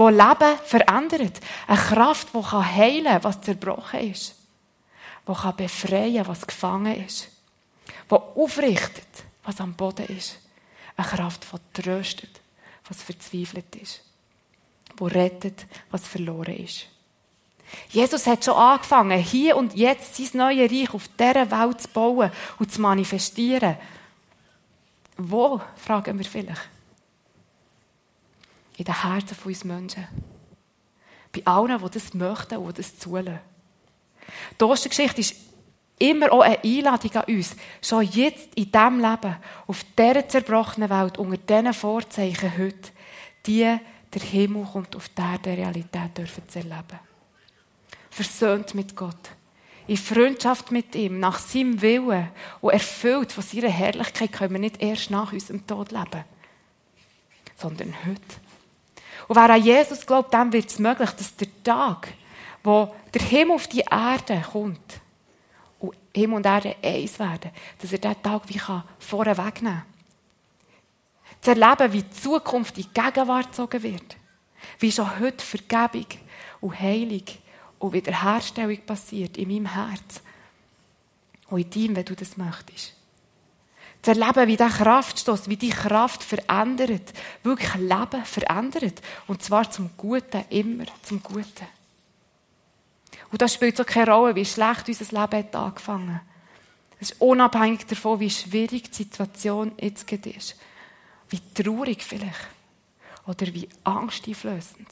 wo 0.01 0.09
Leben 0.09 0.59
verändert. 0.65 1.41
Eine 1.67 1.79
Kraft, 1.79 2.29
die 2.33 2.43
heilen 2.43 3.05
kann, 3.05 3.25
was 3.25 3.43
zerbrochen 3.43 4.01
ist, 4.01 4.35
wo 5.27 5.35
befreien, 5.53 6.27
was 6.27 6.47
gefangen 6.47 7.05
ist, 7.05 7.29
wo 8.09 8.17
aufrichtet, 8.17 9.07
was 9.45 9.61
am 9.61 9.75
Boden 9.75 10.07
ist. 10.07 10.39
Eine 10.97 11.07
Kraft, 11.07 11.47
die 11.53 11.83
tröstet, 11.83 12.41
was 12.89 13.03
verzweifelt 13.03 13.77
ist. 13.77 14.01
Wo 14.97 15.05
rettet, 15.05 15.67
was 15.91 16.09
verloren 16.09 16.57
ist. 16.57 16.87
Jesus 17.91 18.27
hat 18.27 18.43
schon 18.43 18.55
angefangen, 18.55 19.21
hier 19.21 19.55
und 19.55 19.77
jetzt 19.77 20.17
sein 20.17 20.31
neues 20.33 20.73
Reich 20.73 20.95
auf 20.95 21.09
dieser 21.09 21.51
Welt 21.51 21.83
zu 21.83 21.89
bauen 21.89 22.33
und 22.59 22.73
zu 22.73 22.81
manifestieren. 22.81 23.77
Wo, 25.19 25.61
fragen 25.77 26.17
wir 26.17 26.25
vielleicht? 26.25 26.80
In 28.81 28.87
den 28.87 29.03
Herzen 29.03 29.37
von 29.37 29.53
uns 29.53 29.65
Menschen. 29.65 30.09
Bei 31.33 31.43
allen, 31.45 31.79
die 31.79 31.91
das 31.91 32.15
möchten 32.15 32.57
und 32.57 32.79
das 32.79 32.99
zulassen. 32.99 33.39
Die 34.59 34.65
Ostergeschichte 34.65 35.21
ist 35.21 35.37
immer 35.99 36.33
auch 36.33 36.41
eine 36.41 36.65
Einladung 36.65 37.15
an 37.17 37.25
uns, 37.25 37.57
schon 37.83 38.05
jetzt 38.05 38.55
in 38.55 38.73
diesem 38.73 39.01
Leben, 39.01 39.37
auf 39.67 39.85
dieser 39.99 40.27
zerbrochenen 40.27 40.89
Welt, 40.89 41.19
unter 41.19 41.37
diesen 41.37 41.75
Vorzeichen 41.75 42.57
heute, 42.57 42.91
die 43.45 43.77
der 44.15 44.23
Himmel 44.23 44.65
kommt 44.65 44.97
auf 44.97 45.11
dieser 45.11 45.59
Realität 45.59 46.17
dürfen 46.17 46.49
zu 46.49 46.61
erleben. 46.61 47.01
Versöhnt 48.09 48.75
mit 48.75 48.97
Gott. 48.97 49.31
In 49.89 49.99
Freundschaft 49.99 50.71
mit 50.71 50.95
ihm, 50.95 51.21
nach 51.21 51.39
seinem 51.39 51.83
Willen 51.83 52.31
und 52.63 52.73
erfüllt 52.73 53.31
von 53.31 53.45
seiner 53.45 53.69
Herrlichkeit 53.69 54.33
können 54.33 54.55
wir 54.55 54.59
nicht 54.59 54.81
erst 54.81 55.11
nach 55.11 55.35
unserem 55.35 55.67
Tod 55.67 55.93
leben, 55.93 56.25
sondern 57.57 57.95
heute. 58.07 58.50
Und 59.31 59.37
wer 59.37 59.51
an 59.51 59.63
Jesus 59.63 60.05
glaubt, 60.05 60.35
dem 60.35 60.53
wird 60.53 60.69
es 60.69 60.81
möglich, 60.81 61.09
dass 61.11 61.37
der 61.37 61.47
Tag, 61.63 62.15
wo 62.65 62.93
der 63.15 63.23
Himmel 63.23 63.55
auf 63.55 63.69
die 63.69 63.85
Erde 63.89 64.43
kommt, 64.51 65.01
und 65.79 65.95
Himmel 66.13 66.39
und 66.39 66.47
Erde 66.47 66.75
eins 66.83 67.17
werden, 67.21 67.53
dass 67.81 67.93
er 67.93 67.99
diesen 67.99 68.23
Tag 68.25 68.43
wie 68.49 68.61
vorne 68.99 69.39
wegnehmen 69.39 69.85
kann. 69.85 69.87
Zu 71.43 71.51
erleben, 71.51 71.93
wie 71.93 72.03
die 72.03 72.11
Zukunft 72.11 72.77
in 72.77 72.83
die 72.83 73.01
Gegenwart 73.01 73.53
gezogen 73.53 73.85
wird. 73.85 74.17
Wie 74.81 74.91
schon 74.91 75.21
heute 75.21 75.45
Vergebung 75.45 76.07
und 76.61 76.81
Heilung 76.81 77.23
und 77.79 77.93
Wiederherstellung 77.93 78.79
passiert 78.85 79.39
in 79.39 79.47
meinem 79.47 79.67
Herz. 79.67 80.23
Und 81.51 81.61
in 81.61 81.71
deinem, 81.71 81.97
wenn 81.99 82.05
du 82.05 82.17
das 82.17 82.37
möchtest. 82.37 83.00
Zu 84.03 84.13
erleben, 84.13 84.47
wie 84.47 84.57
der 84.57 84.69
Kraftstoß, 84.69 85.49
wie 85.49 85.57
die 85.57 85.71
Kraft 85.71 86.23
verändert, 86.23 87.13
wirklich 87.43 87.75
Leben 87.75 88.25
verändert. 88.25 89.03
Und 89.27 89.43
zwar 89.43 89.71
zum 89.71 89.91
Guten, 89.97 90.45
immer 90.49 90.87
zum 91.03 91.23
Guten. 91.23 91.67
Und 93.31 93.43
das 93.43 93.55
spielt 93.55 93.77
so 93.77 93.85
keine 93.85 94.11
Rolle, 94.11 94.35
wie 94.35 94.45
schlecht 94.45 94.89
unser 94.89 95.05
Leben 95.05 95.45
hat 95.45 95.55
angefangen. 95.55 96.21
Es 96.99 97.13
ist 97.13 97.21
unabhängig 97.21 97.87
davon, 97.87 98.21
wie 98.21 98.31
schwierig 98.31 98.91
die 98.91 98.97
Situation 98.97 99.73
jetzt 99.81 100.11
ist. 100.13 100.57
Wie 101.29 101.41
traurig 101.55 102.03
vielleicht. 102.03 102.49
Oder 103.27 103.47
wie 103.55 103.69
angsteinflößend. 103.85 104.89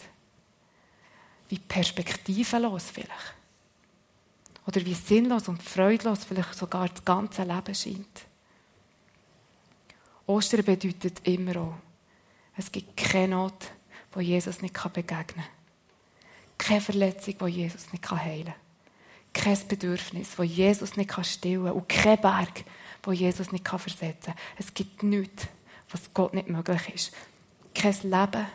Wie 1.49 1.59
perspektivenlos 1.59 2.85
vielleicht. 2.93 3.35
Oder 4.67 4.85
wie 4.85 4.95
sinnlos 4.95 5.49
und 5.49 5.63
freudlos 5.63 6.25
vielleicht 6.25 6.55
sogar 6.55 6.89
das 6.89 7.05
ganze 7.05 7.43
Leben 7.43 7.75
scheint. 7.75 8.28
Ostern 10.29 10.63
bedeutet 10.63 11.27
immer 11.27 11.57
auch, 11.57 11.75
es 12.57 12.71
gibt 12.71 12.97
keine 12.97 13.37
Not, 13.37 13.71
wo 14.13 14.21
Jesus 14.21 14.61
nicht 14.61 14.75
begegnen 14.75 15.27
kann. 15.27 15.45
Keine 16.59 16.81
Verletzung, 16.81 17.35
die 17.39 17.47
Jesus 17.47 17.93
nicht 17.93 18.11
heilen 18.11 18.45
kann. 18.45 18.55
Kein 19.33 19.69
Bedürfnis, 19.69 20.35
das 20.37 20.47
Jesus 20.47 20.97
nicht 20.97 21.27
stillen 21.27 21.65
kann. 21.65 21.73
Und 21.73 21.89
kein 21.89 22.21
Berg, 22.21 22.65
wo 23.05 23.13
Jesus 23.13 23.53
nicht 23.53 23.67
versetzen 23.67 24.35
kann. 24.35 24.43
Es 24.59 24.75
gibt 24.75 25.03
nichts, 25.03 25.47
was 25.91 26.13
Gott 26.13 26.35
nicht 26.35 26.49
möglich 26.49 26.95
ist. 26.95 27.13
Kein 27.75 27.95
Leben, 28.03 28.47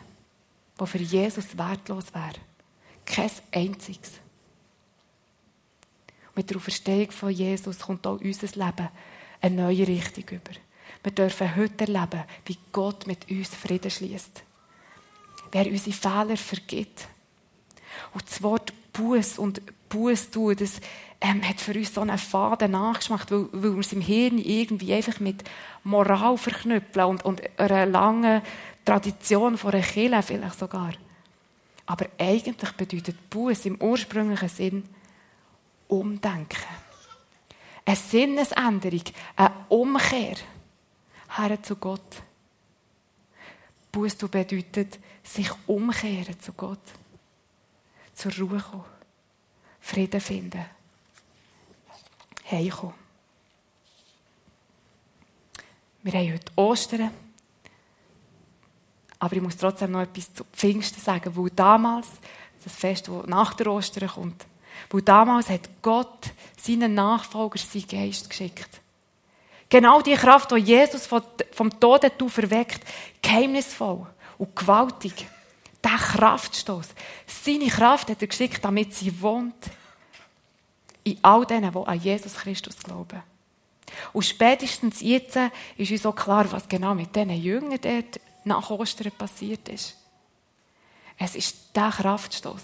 das 0.76 0.90
für 0.90 0.98
Jesus 0.98 1.58
wertlos 1.58 2.14
wäre. 2.14 2.34
Kein 3.04 3.30
einziges. 3.52 4.12
Mit 6.36 6.50
der 6.50 6.56
Auferstehung 6.58 7.10
von 7.10 7.30
Jesus 7.30 7.80
kommt 7.80 8.06
auch 8.06 8.20
unser 8.20 8.46
Leben 8.46 8.88
eine 9.40 9.62
neue 9.62 9.88
Richtung 9.88 10.24
über. 10.30 10.52
Wir 11.04 11.12
dürfen 11.12 11.54
heute 11.54 11.84
erleben, 11.84 12.24
wie 12.46 12.56
Gott 12.72 13.06
mit 13.06 13.30
uns 13.30 13.54
Frieden 13.54 13.90
schließt. 13.90 14.42
Wer 15.52 15.66
unsere 15.66 15.92
Fehler 15.92 16.36
vergibt 16.38 17.06
und 18.14 18.26
das 18.26 18.42
Wort 18.42 18.72
Buß 18.94 19.38
und 19.38 19.60
Buß 19.90 20.30
tun, 20.30 20.56
das 20.56 20.80
ähm, 21.20 21.46
hat 21.46 21.60
für 21.60 21.74
uns 21.74 21.92
so 21.92 22.00
einen 22.00 22.16
faden 22.16 22.70
Nachgeschmack, 22.70 23.30
weil, 23.30 23.48
weil 23.52 23.74
wir 23.74 23.80
es 23.80 23.92
im 23.92 24.00
Hirn 24.00 24.38
irgendwie 24.38 24.94
einfach 24.94 25.20
mit 25.20 25.44
Moral 25.84 26.38
verknüpfen 26.38 27.02
und, 27.02 27.24
und 27.24 27.42
einer 27.60 27.84
langen 27.84 28.40
Tradition 28.84 29.58
von 29.58 29.72
einer 29.72 29.82
Kirche 29.82 30.22
vielleicht 30.22 30.58
sogar. 30.58 30.94
Aber 31.84 32.06
eigentlich 32.18 32.72
bedeutet 32.72 33.28
Buß 33.28 33.66
im 33.66 33.80
ursprünglichen 33.80 34.48
Sinn 34.48 34.84
Umdenken. 35.86 36.64
Eine 37.84 37.96
Sinnesänderung, 37.96 39.02
eine 39.36 39.52
Umkehr 39.68 40.36
her 41.36 41.62
zu 41.62 41.76
Gott. 41.76 42.22
Buß 43.92 44.16
bedeutet 44.16 44.98
sich 45.22 45.50
umkehren 45.66 46.38
zu 46.40 46.52
Gott 46.52 46.80
zur 48.14 48.32
Ruhe 48.36 48.60
kommen, 48.60 48.84
Frieden 49.80 50.20
finden, 50.20 50.64
heimkommen. 52.50 52.94
Wir 56.02 56.12
haben 56.12 56.32
heute 56.32 56.52
Ostern, 56.56 57.10
aber 59.18 59.36
ich 59.36 59.42
muss 59.42 59.56
trotzdem 59.56 59.92
noch 59.92 60.02
etwas 60.02 60.32
zu 60.34 60.44
Pfingsten 60.44 61.00
sagen, 61.00 61.34
weil 61.36 61.50
damals, 61.50 62.08
das 62.62 62.74
Fest, 62.74 63.08
das 63.08 63.26
nach 63.26 63.54
der 63.54 63.68
Ostern 63.68 64.08
kommt, 64.08 64.46
weil 64.90 65.02
damals 65.02 65.48
hat 65.48 65.68
Gott 65.82 66.30
seinen 66.60 66.94
Nachfolger 66.94 67.58
seinen 67.58 67.88
Geist 67.88 68.28
geschickt. 68.28 68.80
Genau 69.74 70.00
die 70.02 70.14
Kraft, 70.14 70.52
die 70.52 70.58
Jesus 70.58 71.04
vom 71.04 71.80
Tod 71.80 72.06
verweckt, 72.28 72.80
geheimnisvoll 73.20 74.06
und 74.38 74.54
gewaltig 74.54 75.26
der 75.82 75.96
Kraftstoß. 75.96 76.90
Seine 77.26 77.66
Kraft 77.66 78.08
hat 78.08 78.22
er 78.22 78.28
geschickt, 78.28 78.64
damit 78.64 78.94
sie 78.94 79.20
wohnt 79.20 79.52
in 81.02 81.18
all 81.22 81.44
denen, 81.44 81.72
die 81.72 81.88
an 81.88 81.98
Jesus 81.98 82.34
Christus 82.34 82.78
glauben. 82.78 83.20
Und 84.12 84.22
spätestens 84.22 85.00
jetzt 85.00 85.40
ist 85.76 85.90
uns 85.90 86.06
auch 86.06 86.14
klar, 86.14 86.46
was 86.52 86.68
genau 86.68 86.94
mit 86.94 87.16
diesen 87.16 87.30
Jüngern 87.30 87.80
dort 87.82 88.20
nach 88.44 88.70
Ostern 88.70 89.10
passiert 89.10 89.68
ist. 89.68 89.96
Es 91.18 91.34
ist 91.34 91.74
der 91.74 91.90
Kraftstoß, 91.90 92.62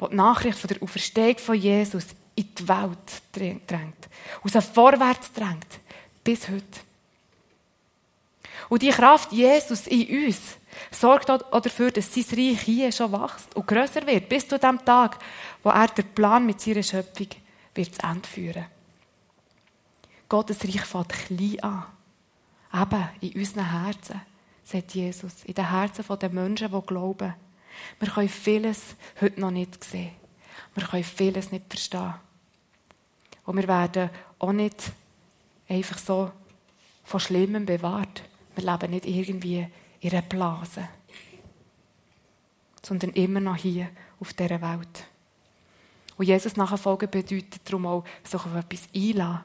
der 0.00 0.08
die 0.10 0.14
Nachricht 0.14 0.58
von 0.58 0.68
der 0.68 0.80
Auferstehung 0.80 1.38
von 1.38 1.56
Jesus 1.56 2.06
in 2.34 2.54
die 2.54 2.68
Welt 2.68 3.22
drängt, 3.32 4.08
aus 4.42 4.52
sie 4.52 4.62
vorwärts 4.62 5.32
drängt, 5.32 5.80
bis 6.24 6.48
heute. 6.48 6.80
Und 8.68 8.82
die 8.82 8.90
Kraft 8.90 9.32
Jesus 9.32 9.86
in 9.86 10.26
uns 10.26 10.56
sorgt 10.90 11.30
auch 11.30 11.60
dafür, 11.60 11.90
dass 11.90 12.12
sein 12.14 12.24
Reich 12.32 12.60
hier 12.62 12.92
schon 12.92 13.12
wächst 13.12 13.54
und 13.54 13.66
grösser 13.66 14.06
wird, 14.06 14.28
bis 14.28 14.48
zu 14.48 14.58
dem 14.58 14.82
Tag, 14.84 15.18
wo 15.62 15.70
er 15.70 15.88
den 15.88 16.08
Plan 16.14 16.46
mit 16.46 16.60
seiner 16.60 16.82
Schöpfung 16.82 17.28
wird 17.74 17.94
zu 17.94 18.02
Ende 18.02 18.28
führen. 18.28 18.64
Gottes 20.28 20.64
Reich 20.64 20.80
fängt 20.80 21.08
klein 21.10 21.60
an. 21.60 21.84
Eben 22.74 23.08
in 23.20 23.40
unseren 23.40 23.70
Herzen, 23.70 24.20
sagt 24.64 24.94
Jesus. 24.94 25.44
In 25.44 25.54
den 25.54 25.68
Herzen 25.68 26.04
der 26.18 26.30
Menschen, 26.30 26.72
die 26.72 26.86
glauben. 26.86 27.34
Wir 27.98 28.08
können 28.08 28.28
vieles 28.28 28.96
heute 29.20 29.40
noch 29.40 29.50
nicht 29.50 29.84
sehen. 29.84 30.21
Wir 30.74 30.84
können 30.84 31.04
vieles 31.04 31.52
nicht 31.52 31.66
verstehen. 31.68 32.14
Und 33.44 33.56
wir 33.56 33.68
werden 33.68 34.10
auch 34.38 34.52
nicht 34.52 34.92
einfach 35.68 35.98
so 35.98 36.30
von 37.04 37.20
Schlimmem 37.20 37.66
bewahrt. 37.66 38.22
Wir 38.54 38.70
leben 38.70 38.90
nicht 38.90 39.06
irgendwie 39.06 39.66
in 40.00 40.10
einer 40.10 40.22
Blase, 40.22 40.88
sondern 42.82 43.10
immer 43.10 43.40
noch 43.40 43.56
hier 43.56 43.88
auf 44.20 44.32
dieser 44.32 44.60
Welt. 44.60 45.06
Und 46.16 46.26
Jesus 46.26 46.56
nachfolgen 46.56 47.10
bedeutet 47.10 47.60
darum 47.64 47.86
auch, 47.86 48.04
sich 48.22 48.34
auf 48.34 48.54
etwas 48.54 48.88
einladen, 48.94 49.44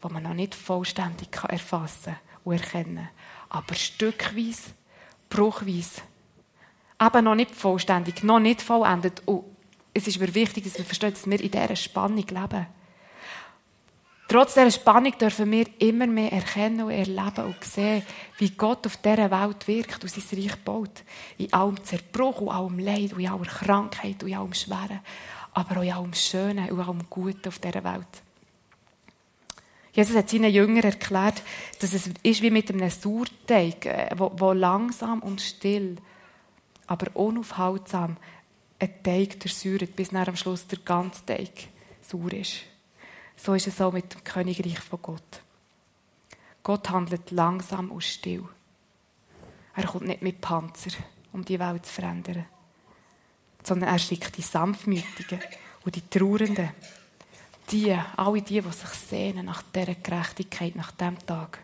was 0.00 0.12
man 0.12 0.22
noch 0.22 0.34
nicht 0.34 0.54
vollständig 0.54 1.28
erfassen 1.48 2.16
und 2.44 2.54
erkennen 2.54 2.96
kann. 2.96 3.08
Aber 3.48 3.74
stückweise, 3.74 4.72
bruchweise, 5.28 6.02
eben 7.00 7.24
noch 7.24 7.34
nicht 7.34 7.54
vollständig, 7.54 8.22
noch 8.22 8.40
nicht 8.40 8.62
vollendet. 8.62 9.22
Und 9.26 9.44
es 9.94 10.06
ist 10.06 10.20
mir 10.20 10.34
wichtig, 10.34 10.64
dass 10.64 10.78
wir 10.78 10.84
verstehen, 10.84 11.12
dass 11.12 11.26
wir 11.26 11.40
in 11.40 11.50
dieser 11.50 11.76
Spannung 11.76 12.26
leben. 12.26 12.66
Trotz 14.28 14.54
dieser 14.54 14.70
Spannung 14.70 15.12
dürfen 15.18 15.50
wir 15.50 15.66
immer 15.78 16.06
mehr 16.06 16.32
erkennen 16.32 16.84
und 16.84 16.90
erleben 16.90 17.44
und 17.44 17.62
sehen, 17.62 18.02
wie 18.38 18.48
Gott 18.50 18.86
auf 18.86 18.96
dieser 18.96 19.30
Welt 19.30 19.68
wirkt 19.68 20.02
und 20.02 20.08
sein 20.08 20.38
Reich 20.38 20.56
baut. 20.64 21.02
In 21.36 21.52
allem 21.52 21.84
Zerbruch 21.84 22.40
und 22.40 22.48
allem 22.48 22.78
Leid 22.78 23.12
und 23.12 23.20
in 23.20 23.28
aller 23.28 23.44
Krankheit 23.44 24.22
und 24.22 24.30
in 24.30 24.36
allem 24.36 24.54
Schweren, 24.54 25.00
aber 25.52 25.78
auch 25.78 25.82
in 25.82 25.92
allem 25.92 26.14
Schönen 26.14 26.70
und 26.70 26.80
allem 26.80 27.02
Guten 27.10 27.48
auf 27.48 27.58
dieser 27.58 27.84
Welt. 27.84 28.22
Jesus 29.92 30.16
hat 30.16 30.30
seinen 30.30 30.50
Jüngern 30.50 30.84
erklärt, 30.84 31.42
dass 31.80 31.92
es 31.92 32.08
ist 32.22 32.40
wie 32.40 32.50
mit 32.50 32.70
einem 32.70 32.88
Sauerteig, 32.88 33.84
äh, 33.84 34.10
wo, 34.16 34.32
wo 34.38 34.52
langsam 34.52 35.20
und 35.20 35.42
still, 35.42 35.96
aber 36.86 37.14
unaufhaltsam 37.14 38.16
ein 38.82 39.02
Teig 39.02 39.38
durchsäuert, 39.38 39.94
bis 39.94 40.10
nach 40.10 40.26
am 40.26 40.36
Schluss 40.36 40.66
der 40.66 40.80
ganze 40.80 41.24
Teig 41.24 41.68
sauer 42.00 42.32
ist. 42.32 42.62
So 43.36 43.54
ist 43.54 43.68
es 43.68 43.80
auch 43.80 43.92
mit 43.92 44.12
dem 44.12 44.24
Königreich 44.24 44.80
von 44.80 45.00
Gott. 45.00 45.42
Gott 46.64 46.90
handelt 46.90 47.30
langsam 47.30 47.92
und 47.92 48.02
still. 48.02 48.44
Er 49.74 49.86
kommt 49.86 50.06
nicht 50.06 50.22
mit 50.22 50.40
Panzer, 50.40 50.90
um 51.32 51.44
die 51.44 51.58
Welt 51.58 51.86
zu 51.86 51.92
verändern, 51.92 52.44
sondern 53.62 53.88
er 53.88 53.98
schickt 53.98 54.36
die 54.36 54.42
Sanftmütigen 54.42 55.40
und 55.84 55.94
die 55.94 56.08
Trauernden, 56.08 56.70
die, 57.70 57.96
alle 58.16 58.42
die, 58.42 58.60
die 58.60 58.72
sich 58.72 58.90
sehnen 58.90 59.46
nach 59.46 59.62
dieser 59.62 59.94
Gerechtigkeit, 59.94 60.74
nach 60.74 60.90
dem 60.90 61.18
Tag, 61.24 61.60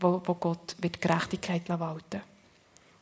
wo, 0.00 0.18
Gott 0.18 0.76
wird 0.80 1.00
Gerechtigkeit 1.00 1.68
walten 1.68 2.22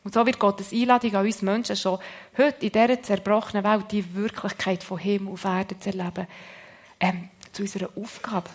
Und 0.04 0.14
so 0.14 0.26
wird 0.26 0.38
Gottes 0.38 0.72
Einladung 0.72 1.14
an 1.14 1.26
uns 1.26 1.42
Menschen 1.42 1.76
schon 1.76 1.98
heute 2.36 2.66
in 2.66 2.72
dieser 2.72 3.02
zerbrochenen 3.02 3.64
Welt 3.64 3.92
die 3.92 4.14
Wirklichkeit 4.14 4.82
von 4.82 4.98
Himmel 4.98 5.34
auf 5.34 5.44
Erde 5.44 5.78
zu 5.78 5.90
erleben, 5.90 6.26
ähm, 6.98 7.28
zu 7.52 7.62
unserer 7.62 7.88
Aufgabe, 7.96 8.50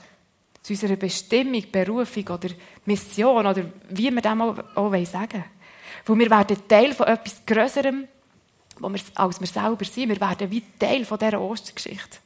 zu 0.61 0.73
unserer 0.73 0.97
Bestimmung, 0.97 1.63
Berufung 1.71 2.27
oder 2.27 2.49
Mission 2.85 3.45
oder 3.45 3.63
wie 3.89 4.11
wir 4.11 4.21
dem 4.21 4.41
auch, 4.41 4.57
auch 4.75 5.05
sagen 5.05 5.31
wollen. 5.33 5.43
Wo 6.05 6.17
wir 6.17 6.29
werden 6.29 6.67
Teil 6.67 6.93
von 6.93 7.07
etwas 7.07 7.45
Größerem, 7.45 8.07
als 9.15 9.39
wir 9.39 9.47
selber 9.47 9.85
sind. 9.85 10.09
Wir 10.09 10.19
werden 10.19 10.51
wie 10.51 10.63
Teil 10.77 11.05
von 11.05 11.17
dieser 11.17 11.41
Ostergeschichte. 11.41 12.19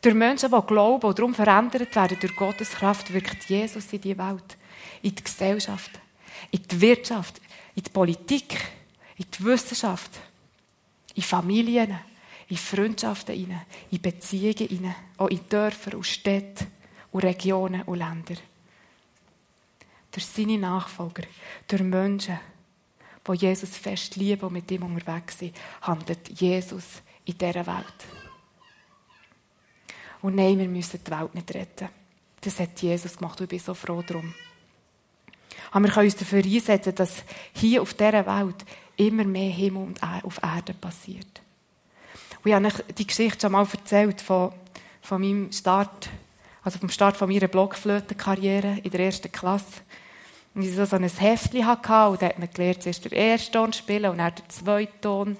Durch 0.00 0.14
Menschen, 0.14 0.50
die 0.50 0.66
glauben 0.66 1.06
und 1.06 1.18
darum 1.18 1.34
verändert 1.34 1.94
werden, 1.96 2.18
durch 2.20 2.36
Gottes 2.36 2.70
Kraft 2.70 3.12
wirkt 3.12 3.44
Jesus 3.48 3.92
in 3.92 4.00
die 4.02 4.18
Welt, 4.18 4.58
in 5.00 5.14
die 5.14 5.24
Gesellschaft, 5.24 5.90
in 6.50 6.62
die 6.62 6.80
Wirtschaft, 6.80 7.40
in 7.74 7.82
die 7.82 7.90
Politik, 7.90 8.60
in 9.16 9.26
die 9.30 9.44
Wissenschaft, 9.44 10.20
in 11.14 11.22
Familien, 11.22 11.98
in 12.48 12.56
Freundschaften, 12.56 13.60
in 13.90 14.02
Beziehungen, 14.02 14.94
auch 15.16 15.28
in 15.28 15.48
Dörfer 15.48 15.96
und 15.96 16.06
Städte 16.06 16.66
und 17.12 17.24
Regionen 17.24 17.82
und 17.82 17.98
Länder. 17.98 18.34
Durch 20.10 20.26
seine 20.26 20.58
Nachfolger, 20.58 21.24
durch 21.66 21.82
Menschen, 21.82 22.38
die 23.26 23.32
Jesus 23.32 23.76
fest 23.76 24.16
lieben 24.16 24.42
und 24.42 24.52
mit 24.52 24.70
ihm 24.70 24.82
unterwegs 24.82 25.38
sind, 25.38 25.56
handelt 25.80 26.28
Jesus 26.40 27.02
in 27.24 27.38
dieser 27.38 27.66
Welt. 27.66 28.06
Und 30.22 30.36
nein, 30.36 30.58
wir 30.58 30.68
müssen 30.68 31.00
die 31.04 31.10
Welt 31.10 31.34
nicht 31.34 31.54
retten. 31.54 31.88
Das 32.40 32.60
hat 32.60 32.80
Jesus 32.80 33.16
gemacht 33.16 33.40
und 33.40 33.44
ich 33.44 33.50
bin 33.50 33.58
so 33.58 33.74
froh 33.74 34.02
darum. 34.02 34.32
Aber 35.74 35.86
wir 35.86 35.90
können 35.90 36.06
uns 36.06 36.14
dafür 36.14 36.44
einsetzen, 36.44 36.94
dass 36.94 37.24
hier 37.52 37.82
auf 37.82 37.94
dieser 37.94 38.24
Welt 38.26 38.64
immer 38.96 39.24
mehr 39.24 39.50
Himmel 39.50 39.82
und 39.82 40.00
auf 40.22 40.40
Erde 40.40 40.72
passiert. 40.72 41.42
Und 42.44 42.48
ich 42.48 42.54
habe 42.54 42.66
euch 42.66 42.74
die 42.96 43.04
Geschichte 43.04 43.40
schon 43.40 43.50
mal 43.50 43.66
erzählt 43.72 44.20
von, 44.20 44.52
von 45.02 45.20
meinem 45.20 45.50
Start, 45.50 46.08
also 46.62 46.78
vom 46.78 46.90
Start 46.90 47.16
von 47.16 47.28
meiner 47.28 47.48
Blockflötenkarriere 47.48 48.78
in 48.84 48.90
der 48.92 49.00
ersten 49.00 49.32
Klasse. 49.32 49.80
Und 50.54 50.62
ich 50.62 50.76
so 50.76 50.94
ein 50.94 51.02
Heftchen 51.02 51.66
hatte 51.66 52.08
und 52.08 52.22
da 52.22 52.26
hat 52.26 52.38
man 52.38 52.48
gelernt, 52.54 52.84
zuerst 52.84 53.06
den 53.06 53.12
ersten 53.12 53.52
Ton 53.52 53.72
spielen 53.72 54.12
und 54.12 54.18
dann 54.18 54.32
den 54.32 54.48
zweiten 54.48 55.00
Ton. 55.00 55.36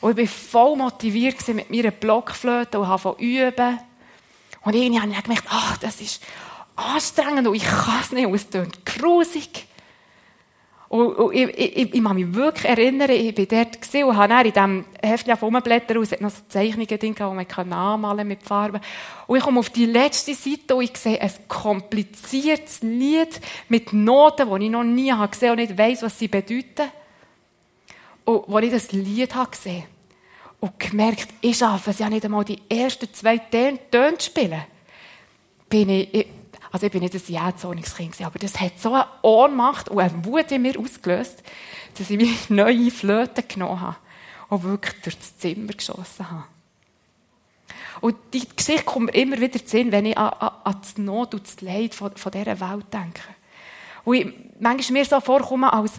Und 0.00 0.18
ich 0.18 0.30
war 0.30 0.62
voll 0.66 0.76
motiviert 0.76 1.46
mit 1.48 1.68
meiner 1.68 1.90
Blockflöte 1.90 2.80
und 2.80 2.88
habe 2.88 3.16
üben. 3.18 3.78
Und 4.62 4.74
irgendwie 4.74 4.98
habe 4.98 5.12
ich 5.12 5.22
gemerkt, 5.22 5.44
ach, 5.50 5.76
das 5.76 6.00
ist 6.00 6.22
anstrengend 6.74 7.46
und 7.46 7.54
ich 7.54 7.64
kann 7.64 8.00
es 8.00 8.12
nicht 8.12 8.24
und 8.24 8.34
es 8.34 8.48
klingt 8.48 8.86
grusig. 8.86 9.66
Und, 10.88 11.14
und 11.14 11.34
ich, 11.34 11.48
ich, 11.48 11.94
ich, 11.94 12.04
kann 12.04 12.14
mich 12.14 12.34
wirklich 12.34 12.66
erinnern, 12.66 13.10
ich 13.10 13.36
war 13.36 13.46
dort 13.46 13.78
und 14.04 14.16
habe 14.16 14.48
in 14.48 14.52
diesem 14.52 14.84
Heftchen 15.02 15.34
rumblättern 15.34 15.96
und 15.96 16.04
es 16.04 16.12
hat 16.12 16.20
noch 16.20 16.30
so 16.30 16.42
Zeichnungen 16.48 16.86
drin, 16.86 17.14
die 17.14 17.22
man 17.22 17.72
anmalen 17.72 18.28
mit 18.28 18.42
Farben. 18.42 18.80
Und 19.26 19.36
ich 19.36 19.42
komme 19.42 19.60
auf 19.60 19.70
die 19.70 19.86
letzte 19.86 20.34
Seite 20.34 20.76
und 20.76 20.84
ich 20.84 20.96
sehe 20.96 21.20
ein 21.20 21.32
kompliziertes 21.48 22.82
Lied 22.82 23.40
mit 23.68 23.92
Noten, 23.92 24.48
die 24.48 24.66
ich 24.66 24.70
noch 24.70 24.84
nie 24.84 25.10
habe 25.10 25.30
gesehen 25.30 25.52
und 25.52 25.56
nicht 25.56 25.78
weiss, 25.78 26.02
was 26.02 26.18
sie 26.18 26.28
bedeuten. 26.28 26.90
Und 28.24 28.54
als 28.54 28.64
ich 28.64 28.72
das 28.72 28.92
Lied 28.92 29.34
habe 29.34 29.50
gesehen 29.50 29.84
und 30.60 30.78
gemerkt, 30.78 31.28
ich 31.40 31.58
schaffe 31.58 31.90
es 31.90 31.98
ja 31.98 32.08
nicht 32.08 32.24
einmal, 32.24 32.44
die 32.44 32.60
ersten 32.68 33.12
zwei 33.12 33.38
Töne 33.38 33.78
zu 34.18 34.26
spielen, 34.26 34.62
bin 35.68 35.88
ich, 35.88 36.14
ich 36.14 36.26
also 36.74 36.86
ich 36.86 36.92
bin 36.92 37.02
nicht 37.02 37.14
ein 37.14 37.32
Jähzonungskind, 37.32 38.20
aber 38.22 38.40
das 38.40 38.58
hat 38.58 38.80
so 38.80 38.94
eine 38.94 39.06
Ohnmacht 39.22 39.90
und 39.90 40.00
eine 40.00 40.24
Wut 40.24 40.50
in 40.50 40.62
mir 40.62 40.76
ausgelöst, 40.76 41.40
dass 41.96 42.10
ich 42.10 42.16
mir 42.16 42.34
neue 42.48 42.90
Flöte 42.90 43.44
genommen 43.44 43.80
habe 43.80 43.96
und 44.48 44.64
wirklich 44.64 45.00
durch 45.02 45.16
das 45.16 45.38
Zimmer 45.38 45.72
geschossen 45.72 46.28
habe. 46.28 46.42
Und 48.00 48.16
die 48.32 48.48
Geschichte 48.56 48.82
kommt 48.82 49.06
mir 49.06 49.14
immer 49.14 49.40
wieder 49.40 49.64
zu 49.64 49.68
Sinn, 49.68 49.92
wenn 49.92 50.06
ich 50.06 50.18
an, 50.18 50.30
an, 50.30 50.50
an 50.64 50.80
die 50.96 51.00
Not 51.02 51.34
und 51.34 51.46
das 51.46 51.60
Leid 51.60 51.94
von, 51.94 52.10
von 52.16 52.32
dieser 52.32 52.58
Welt 52.58 52.92
denke. 52.92 53.22
Und 54.02 54.16
ich 54.16 54.26
manchmal 54.58 54.98
mir 54.98 55.04
so 55.04 55.20
vorkomme, 55.20 55.72
als 55.72 55.92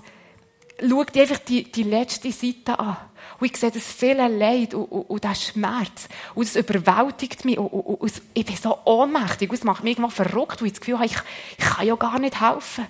schau 0.86 1.06
dir 1.06 1.22
einfach 1.22 1.40
die, 1.40 1.72
die 1.72 1.84
letzte 1.84 2.34
Seite 2.34 2.78
an. 2.78 2.98
Und 3.40 3.52
ich 3.52 3.58
sehe 3.58 3.72
das 3.72 3.84
viele 3.84 4.28
Leid 4.28 4.74
und, 4.74 4.86
und, 4.86 5.10
und 5.10 5.24
den 5.24 5.36
Schmerz. 5.36 6.08
Und 6.34 6.44
es 6.44 6.56
überwältigt 6.56 7.46
mich. 7.46 7.58
Und, 7.58 7.68
und, 7.68 7.96
und, 8.02 8.22
ich 8.34 8.46
bin 8.46 8.56
so 8.56 8.78
ohnmächtig. 8.86 9.50
Und 9.50 9.56
es 9.56 9.64
macht 9.64 9.84
mich 9.84 9.98
irgendwann 9.98 10.12
verrückt, 10.12 10.62
weil 10.62 10.68
ich 10.68 10.74
das 10.74 10.82
Gefühl 10.82 10.96
habe, 10.96 11.06
ich, 11.06 11.18
ich 11.58 11.66
kann 11.66 11.86
ja 11.86 11.96
gar 11.96 12.20
nicht 12.20 12.40
helfen. 12.40 12.88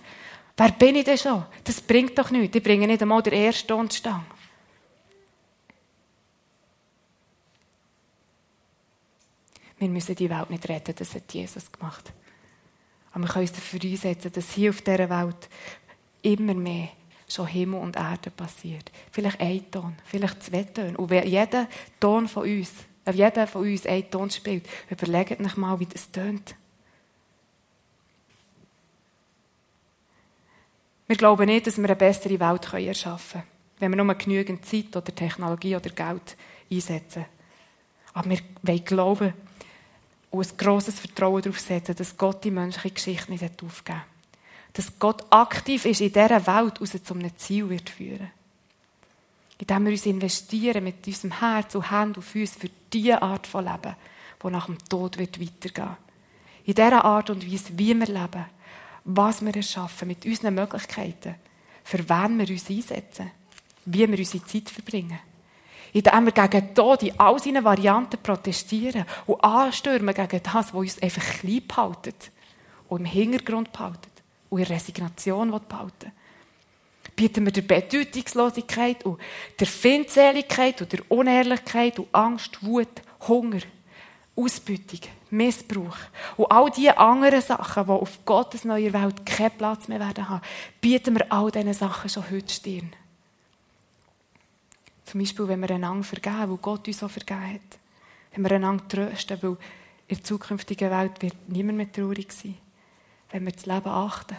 Wer 0.57 0.71
bin 0.71 0.95
ich 0.95 1.03
denn 1.03 1.17
schon? 1.17 1.45
Das 1.63 1.81
bringt 1.81 2.17
doch 2.17 2.31
nichts. 2.31 2.55
Ich 2.55 2.63
bringe 2.63 2.87
nicht 2.87 3.01
einmal 3.01 3.21
den 3.21 3.33
ersten 3.33 3.67
Tonstang. 3.67 4.25
Wir 9.77 9.89
müssen 9.89 10.15
die 10.15 10.29
Welt 10.29 10.49
nicht 10.49 10.69
retten, 10.69 10.95
das 10.95 11.13
hat 11.15 11.33
Jesus 11.33 11.71
gemacht. 11.71 12.13
Aber 13.11 13.23
wir 13.25 13.29
können 13.29 13.47
uns 13.47 13.51
dafür 13.51 13.79
einsetzen, 13.83 14.31
dass 14.31 14.53
hier 14.53 14.69
auf 14.69 14.81
dieser 14.81 15.09
Welt 15.09 15.49
immer 16.21 16.53
mehr 16.53 16.89
schon 17.27 17.47
Himmel 17.47 17.79
und 17.79 17.95
Erde 17.95 18.29
passiert. 18.29 18.91
Vielleicht 19.11 19.39
ein 19.41 19.69
Ton, 19.71 19.95
vielleicht 20.05 20.43
zwei 20.43 20.63
Töne. 20.63 20.97
Und 20.97 21.11
jeder 21.11 21.67
Ton 21.99 22.27
von 22.27 22.43
uns 22.43 22.71
Wenn 23.05 23.15
jeder 23.15 23.45
von 23.45 23.61
uns 23.61 23.85
einen 23.85 24.09
Ton 24.09 24.31
spielt, 24.31 24.67
überlegt 24.89 25.39
euch 25.39 25.57
mal, 25.57 25.79
wie 25.79 25.85
das 25.85 26.11
tönt. 26.11 26.55
Wir 31.07 31.15
glauben 31.15 31.45
nicht, 31.45 31.67
dass 31.67 31.77
wir 31.77 31.85
eine 31.85 31.95
bessere 31.95 32.39
Welt 32.39 32.73
erschaffen 32.73 33.41
können, 33.41 33.51
wenn 33.77 33.91
wir 33.91 34.03
nur 34.03 34.15
genügend 34.15 34.65
Zeit 34.65 34.95
oder 34.95 35.13
Technologie 35.13 35.75
oder 35.75 35.91
Geld 35.91 36.35
einsetzen. 36.71 37.25
Aber 38.13 38.31
wir 38.31 38.39
wollen 38.63 38.85
glauben 38.85 39.33
und 40.31 40.51
ein 40.51 40.57
grosses 40.57 40.99
Vertrauen 40.99 41.43
darauf 41.43 41.59
setzen, 41.59 41.95
dass 41.95 42.17
Gott 42.17 42.43
die 42.43 42.49
menschliche 42.49 42.95
Geschichte 42.95 43.31
nicht 43.31 43.63
aufgeben 43.63 43.99
hat. 43.99 44.14
Dass 44.75 44.99
Gott 44.99 45.25
aktiv 45.29 45.85
ist 45.85 46.01
in 46.01 46.11
dieser 46.11 46.45
Welt, 46.47 46.81
raus 46.81 46.91
zu 47.01 47.13
einem 47.13 47.35
Ziel 47.37 47.69
wird 47.69 47.89
führen. 47.89 48.29
Indem 49.57 49.85
wir 49.85 49.91
uns 49.93 50.05
investieren 50.05 50.83
mit 50.83 51.07
unserem 51.07 51.39
Herz 51.39 51.75
und 51.75 51.89
Hand 51.89 52.17
und 52.17 52.23
Füßen 52.23 52.59
für 52.59 52.69
diese 52.91 53.21
Art 53.21 53.47
von 53.47 53.63
Leben, 53.63 53.95
die 54.43 54.49
nach 54.49 54.65
dem 54.65 54.77
Tod 54.89 55.17
wird 55.17 55.39
weitergehen. 55.39 55.95
In 56.65 56.73
dieser 56.73 57.05
Art 57.05 57.29
und 57.29 57.49
Weise, 57.49 57.77
wie 57.77 57.97
wir 57.97 58.05
leben, 58.05 58.45
was 59.05 59.45
wir 59.45 59.55
erschaffen, 59.55 60.09
mit 60.09 60.25
unseren 60.25 60.55
Möglichkeiten, 60.55 61.35
für 61.85 62.09
wen 62.09 62.37
wir 62.37 62.49
uns 62.49 62.69
einsetzen, 62.69 63.31
wie 63.85 64.09
wir 64.09 64.19
unsere 64.19 64.43
Zeit 64.43 64.69
verbringen. 64.69 65.19
Indem 65.93 66.25
wir 66.25 66.31
gegen 66.33 66.75
Tod 66.75 67.03
in 67.03 67.17
all 67.17 67.39
seinen 67.39 67.63
Varianten 67.63 68.21
protestieren 68.21 69.05
und 69.25 69.41
anstürmen 69.41 70.13
gegen 70.13 70.41
das, 70.43 70.73
was 70.73 70.73
uns 70.73 71.01
einfach 71.01 71.39
klein 71.39 71.65
behaltet 71.65 72.29
und 72.89 72.99
im 72.99 73.05
Hintergrund 73.05 73.71
behaltet 73.71 74.14
und 74.55 74.61
in 74.61 74.67
Resignation 74.67 75.51
behalten 75.67 76.11
bieten 77.15 77.45
wir 77.45 77.51
der 77.51 77.61
Bedeutungslosigkeit 77.61 79.05
und 79.05 79.19
der 79.59 79.67
Findseligkeit 79.67 80.81
und 80.81 80.91
der 80.91 81.11
Unehrlichkeit 81.11 81.99
und 81.99 82.13
Angst, 82.13 82.63
Wut, 82.65 82.89
Hunger, 83.27 83.61
Ausbeutung, 84.35 84.99
Missbrauch 85.29 85.97
und 86.35 86.51
all 86.51 86.69
die 86.71 86.89
anderen 86.89 87.41
Sachen, 87.41 87.85
die 87.85 87.91
auf 87.91 88.25
Gottes 88.25 88.65
neuer 88.65 88.91
Welt 88.91 89.25
keinen 89.25 89.51
Platz 89.51 89.87
mehr 89.87 89.99
werden 89.99 90.27
haben, 90.27 90.41
bieten 90.81 91.15
wir 91.15 91.31
all 91.31 91.51
diesen 91.51 91.73
Sachen 91.73 92.09
schon 92.09 92.29
heute 92.29 92.53
Stirn. 92.53 92.91
Zum 95.05 95.19
Beispiel, 95.19 95.47
wenn 95.47 95.61
wir 95.61 95.71
einander 95.71 96.03
vergeben, 96.03 96.49
weil 96.49 96.57
Gott 96.57 96.87
uns 96.87 96.99
so 96.99 97.07
vergeben 97.07 97.53
hat. 97.53 97.79
Wenn 98.33 98.43
wir 98.43 98.51
einander 98.51 98.87
trösten, 98.87 99.37
weil 99.41 99.57
in 100.07 100.17
der 100.17 100.23
zukünftigen 100.23 100.91
Welt 100.91 101.21
wird 101.21 101.35
niemand 101.47 101.77
mehr 101.77 101.91
traurig 101.91 102.31
sein. 102.33 102.57
Wenn 103.35 103.45
wir 103.47 103.51
das 103.51 103.65
Leben 103.65 103.89
achten. 103.89 104.37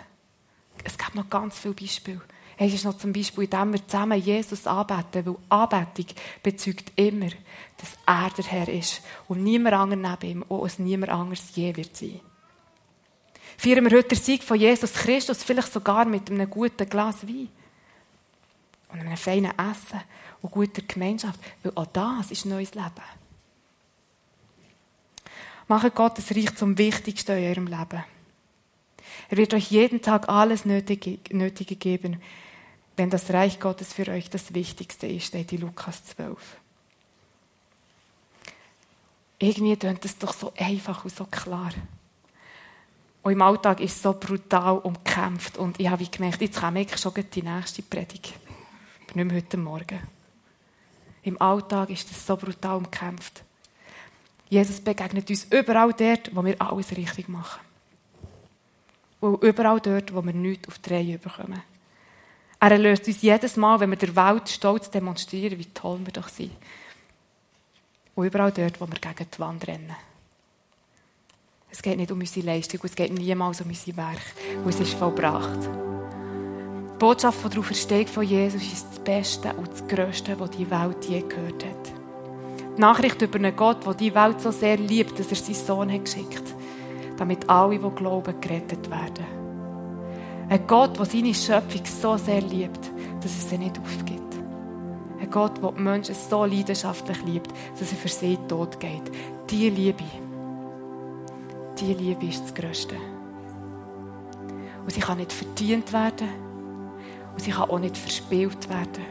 Es 0.83 0.97
gibt 0.97 1.15
noch 1.15 1.29
ganz 1.29 1.59
viele 1.59 1.75
Beispiele. 1.75 2.23
Es 2.57 2.73
ist 2.73 2.87
noch 2.87 2.97
zum 2.97 3.13
Beispiel, 3.13 3.45
indem 3.45 3.75
wir 3.75 3.87
zusammen 3.87 4.19
Jesus 4.19 4.67
anbeten, 4.67 5.27
weil 5.27 5.37
Anbetung 5.51 6.07
bezeugt 6.43 6.93
immer, 6.97 7.29
dass 7.77 7.91
er 8.07 8.31
der 8.31 8.45
Herr 8.47 8.69
ist 8.69 9.03
und 9.29 9.45
niemand 9.45 9.75
anderes 9.75 10.19
neben 10.21 10.33
ihm 10.33 10.43
und 10.49 10.67
es 10.67 10.79
niemand 10.79 11.13
anderes 11.13 11.55
je 11.55 11.77
wird 11.77 11.95
sein. 11.95 12.21
Feiern 13.59 13.85
wir 13.85 13.99
heute 13.99 14.09
den 14.09 14.19
Sieg 14.19 14.43
von 14.43 14.59
Jesus 14.59 14.95
Christus, 14.95 15.45
vielleicht 15.45 15.75
sogar 15.75 16.07
mit 16.07 16.31
einem 16.31 16.49
guten 16.49 16.89
Glas 16.89 17.29
Wein 17.29 17.51
und 18.95 19.01
einem 19.01 19.19
feinen 19.19 19.53
Essen 19.59 20.01
und 20.41 20.53
guter 20.53 20.81
Gemeinschaft, 20.81 21.39
weil 21.63 21.73
auch 21.75 21.85
das 21.85 22.31
ist 22.31 22.47
neues 22.47 22.75
Leben. 22.75 22.91
Macht 25.69 25.95
Gottes 25.95 26.35
Reich 26.35 26.55
zum 26.55 26.79
Wichtigsten 26.79 27.37
in 27.37 27.45
eurem 27.45 27.67
Leben. 27.67 28.16
Er 29.29 29.37
wird 29.37 29.55
euch 29.55 29.71
jeden 29.71 30.03
Tag 30.03 30.29
alles 30.29 30.65
Nötige, 30.65 31.19
Nötige 31.35 31.77
geben, 31.77 32.21
wenn 32.97 33.11
das 33.11 33.31
Reich 33.31 33.61
Gottes 33.61 33.93
für 33.93 34.09
euch 34.09 34.31
das 34.31 34.55
Wichtigste 34.55 35.07
ist, 35.07 35.27
steht 35.27 35.53
in 35.53 35.61
Lukas 35.61 36.05
12. 36.07 36.39
Irgendwie 39.39 39.77
tönt 39.77 40.05
es 40.05 40.17
doch 40.17 40.33
so 40.33 40.53
einfach 40.57 41.05
und 41.05 41.15
so 41.15 41.27
klar. 41.27 41.73
Und 43.23 43.33
im 43.33 43.43
Alltag 43.43 43.81
ist 43.81 43.97
es 43.97 44.03
so 44.03 44.15
brutal 44.15 44.79
umkämpft. 44.79 45.59
Und 45.59 45.79
ich 45.79 45.89
habe 45.89 46.07
gemerkt, 46.07 46.41
jetzt 46.41 46.61
komme 46.61 46.83
ich 46.83 46.97
schon 46.97 47.13
die 47.35 47.43
nächste 47.43 47.83
Predigt. 47.83 48.33
Aber 49.09 49.17
nicht 49.17 49.27
mehr 49.27 49.37
heute 49.37 49.57
Morgen. 49.59 49.99
Im 51.23 51.41
Alltag 51.43 51.91
ist 51.91 52.11
es 52.11 52.25
so 52.25 52.37
brutal 52.37 52.77
umkämpft. 52.77 53.43
Jesus 54.49 54.81
begegnet 54.81 55.29
uns 55.29 55.45
überall 55.51 55.93
dort, 55.93 56.35
wo 56.35 56.45
wir 56.45 56.63
alles 56.63 56.97
richtig 56.97 57.29
machen. 57.29 57.66
Und 59.21 59.43
überall 59.43 59.81
dort, 59.81 60.15
wo 60.15 60.23
wir 60.25 60.33
nichts 60.33 60.69
auf 60.69 60.79
die 60.79 60.93
Reihe 60.93 61.19
bekommen. 61.19 61.63
Er 62.61 62.73
erlöst 62.73 63.07
uns 63.07 63.23
jedes 63.23 63.57
Mal, 63.57 63.81
wenn 63.81 63.91
wir 63.91 63.97
der 63.97 64.17
Welt 64.17 64.49
stolz 64.49 64.91
demonstrieren, 64.91 65.59
wie 65.59 65.67
toll 65.67 66.01
wir 66.05 66.13
doch 66.13 66.29
sind. 66.29 66.53
Und 68.15 68.27
überall 68.27 68.53
dort, 68.53 68.81
wo 68.81 68.87
wir 68.87 68.99
gegen 68.99 69.31
die 69.31 69.39
Wand 69.39 69.67
rennen. 69.67 69.95
Es 71.71 71.83
geht 71.83 71.99
nicht 71.99 72.11
um 72.11 72.21
unsere 72.21 72.47
Leistung, 72.47 72.81
es 72.85 72.95
geht 72.95 73.13
niemals 73.13 73.61
um 73.61 73.69
unser 73.69 73.97
Werk, 73.97 74.23
und 74.65 74.71
es 74.71 74.81
ist 74.81 74.95
vollbracht. 74.95 75.59
Die 76.95 76.99
Botschaft 76.99 77.39
von 77.39 77.51
der 77.51 77.61
Auferstehung 77.61 78.07
von 78.07 78.23
Jesus 78.23 78.63
ist 78.63 78.87
das 78.89 79.01
Beste 79.01 79.53
und 79.53 79.71
das 79.71 79.87
Größte, 79.87 80.41
was 80.41 80.51
die 80.51 80.71
Welt 80.71 81.05
je 81.05 81.21
gehört 81.21 81.63
hat. 81.63 81.93
Die 82.77 82.81
Nachricht 82.81 83.21
über 83.21 83.37
einen 83.37 83.55
Gott, 83.55 83.85
der 83.85 83.93
die 83.93 84.15
Welt 84.15 84.41
so 84.41 84.51
sehr 84.51 84.79
liebt, 84.79 85.19
dass 85.19 85.29
er 85.29 85.37
seinen 85.37 85.55
Sohn 85.55 85.93
hat 85.93 86.05
geschickt 86.07 86.55
damit 87.17 87.49
alle, 87.49 87.79
die 87.79 87.91
glauben, 87.91 88.41
gerettet 88.41 88.91
werden. 88.91 89.27
Ein 90.49 90.67
Gott, 90.67 90.99
der 90.99 91.07
seine 91.07 91.35
Schöpfung 91.35 91.85
so 91.85 92.17
sehr 92.17 92.41
liebt, 92.41 92.91
dass 93.21 93.35
er 93.35 93.49
sie 93.49 93.59
nicht 93.59 93.79
aufgibt. 93.79 94.37
Ein 95.21 95.31
Gott, 95.31 95.61
der 95.63 95.73
die 95.73 95.81
Menschen 95.81 96.15
so 96.15 96.45
leidenschaftlich 96.45 97.25
liebt, 97.25 97.51
dass 97.79 97.91
er 97.91 97.99
für 97.99 98.09
sie 98.09 98.39
tot 98.49 98.79
geht. 98.79 99.11
Diese 99.51 99.75
Liebe, 99.75 100.05
diese 101.79 101.93
Liebe 101.93 102.27
ist 102.27 102.45
das 102.45 102.55
Größte. 102.55 102.95
Und 104.85 104.93
sie 104.93 105.01
kann 105.01 105.19
nicht 105.19 105.33
verdient 105.33 105.93
werden. 105.93 106.29
Und 107.33 107.41
sie 107.41 107.51
kann 107.51 107.69
auch 107.69 107.79
nicht 107.79 107.97
verspielt 107.97 108.69
werden. 108.69 109.05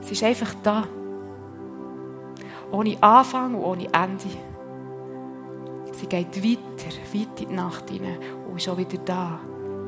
Sie 0.00 0.12
ist 0.12 0.24
einfach 0.24 0.54
da. 0.62 0.84
Ohne 2.72 3.00
Anfang 3.00 3.54
und 3.54 3.64
ohne 3.64 3.84
Ende. 3.84 4.28
Sie 5.98 6.06
geht 6.06 6.36
weiter, 6.36 6.94
weit 7.12 7.40
in 7.40 7.48
die 7.48 7.54
Nacht 7.54 7.90
hinein 7.90 8.18
und 8.48 8.56
ist 8.56 8.68
auch 8.68 8.78
wieder 8.78 8.98
da 8.98 9.40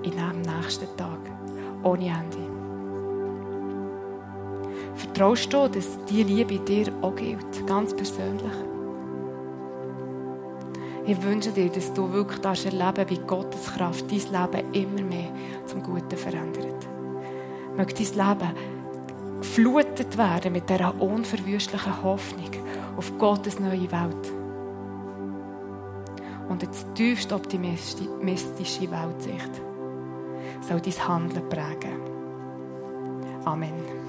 in 0.02 0.10
dem 0.10 0.40
nächsten 0.40 0.88
Tag. 0.96 1.20
Ohne 1.84 2.06
Ende. 2.06 2.50
Vertraust 4.96 5.52
du, 5.52 5.68
dass 5.68 6.04
diese 6.06 6.22
Liebe 6.24 6.58
dir 6.58 6.92
auch 7.00 7.14
gilt, 7.14 7.64
ganz 7.64 7.94
persönlich? 7.94 8.42
Ich 11.06 11.22
wünsche 11.22 11.52
dir, 11.52 11.70
dass 11.70 11.92
du 11.94 12.12
wirklich 12.12 12.40
das 12.40 12.64
erleben 12.64 13.08
wie 13.08 13.18
Gottes 13.18 13.72
Kraft 13.72 14.04
dein 14.10 14.52
Leben 14.52 14.72
immer 14.72 15.08
mehr 15.08 15.30
zum 15.66 15.80
Guten 15.80 16.16
verändert. 16.16 16.88
Möge 17.76 17.94
dein 17.94 18.36
Leben 18.36 18.54
geflutet 19.40 20.18
werden 20.18 20.54
mit 20.54 20.68
dieser 20.68 21.00
unverwüstlichen 21.00 22.02
Hoffnung 22.02 22.50
auf 22.96 23.16
Gottes 23.16 23.60
neue 23.60 23.90
Welt. 23.92 24.39
Und 26.50 26.62
jetzt 26.64 26.84
tiefst 26.96 27.32
optimistische 27.32 28.90
Weltsicht 28.90 29.62
soll 30.68 30.80
dein 30.80 31.08
Handeln 31.08 31.48
prägen. 31.48 32.00
Amen. 33.44 33.99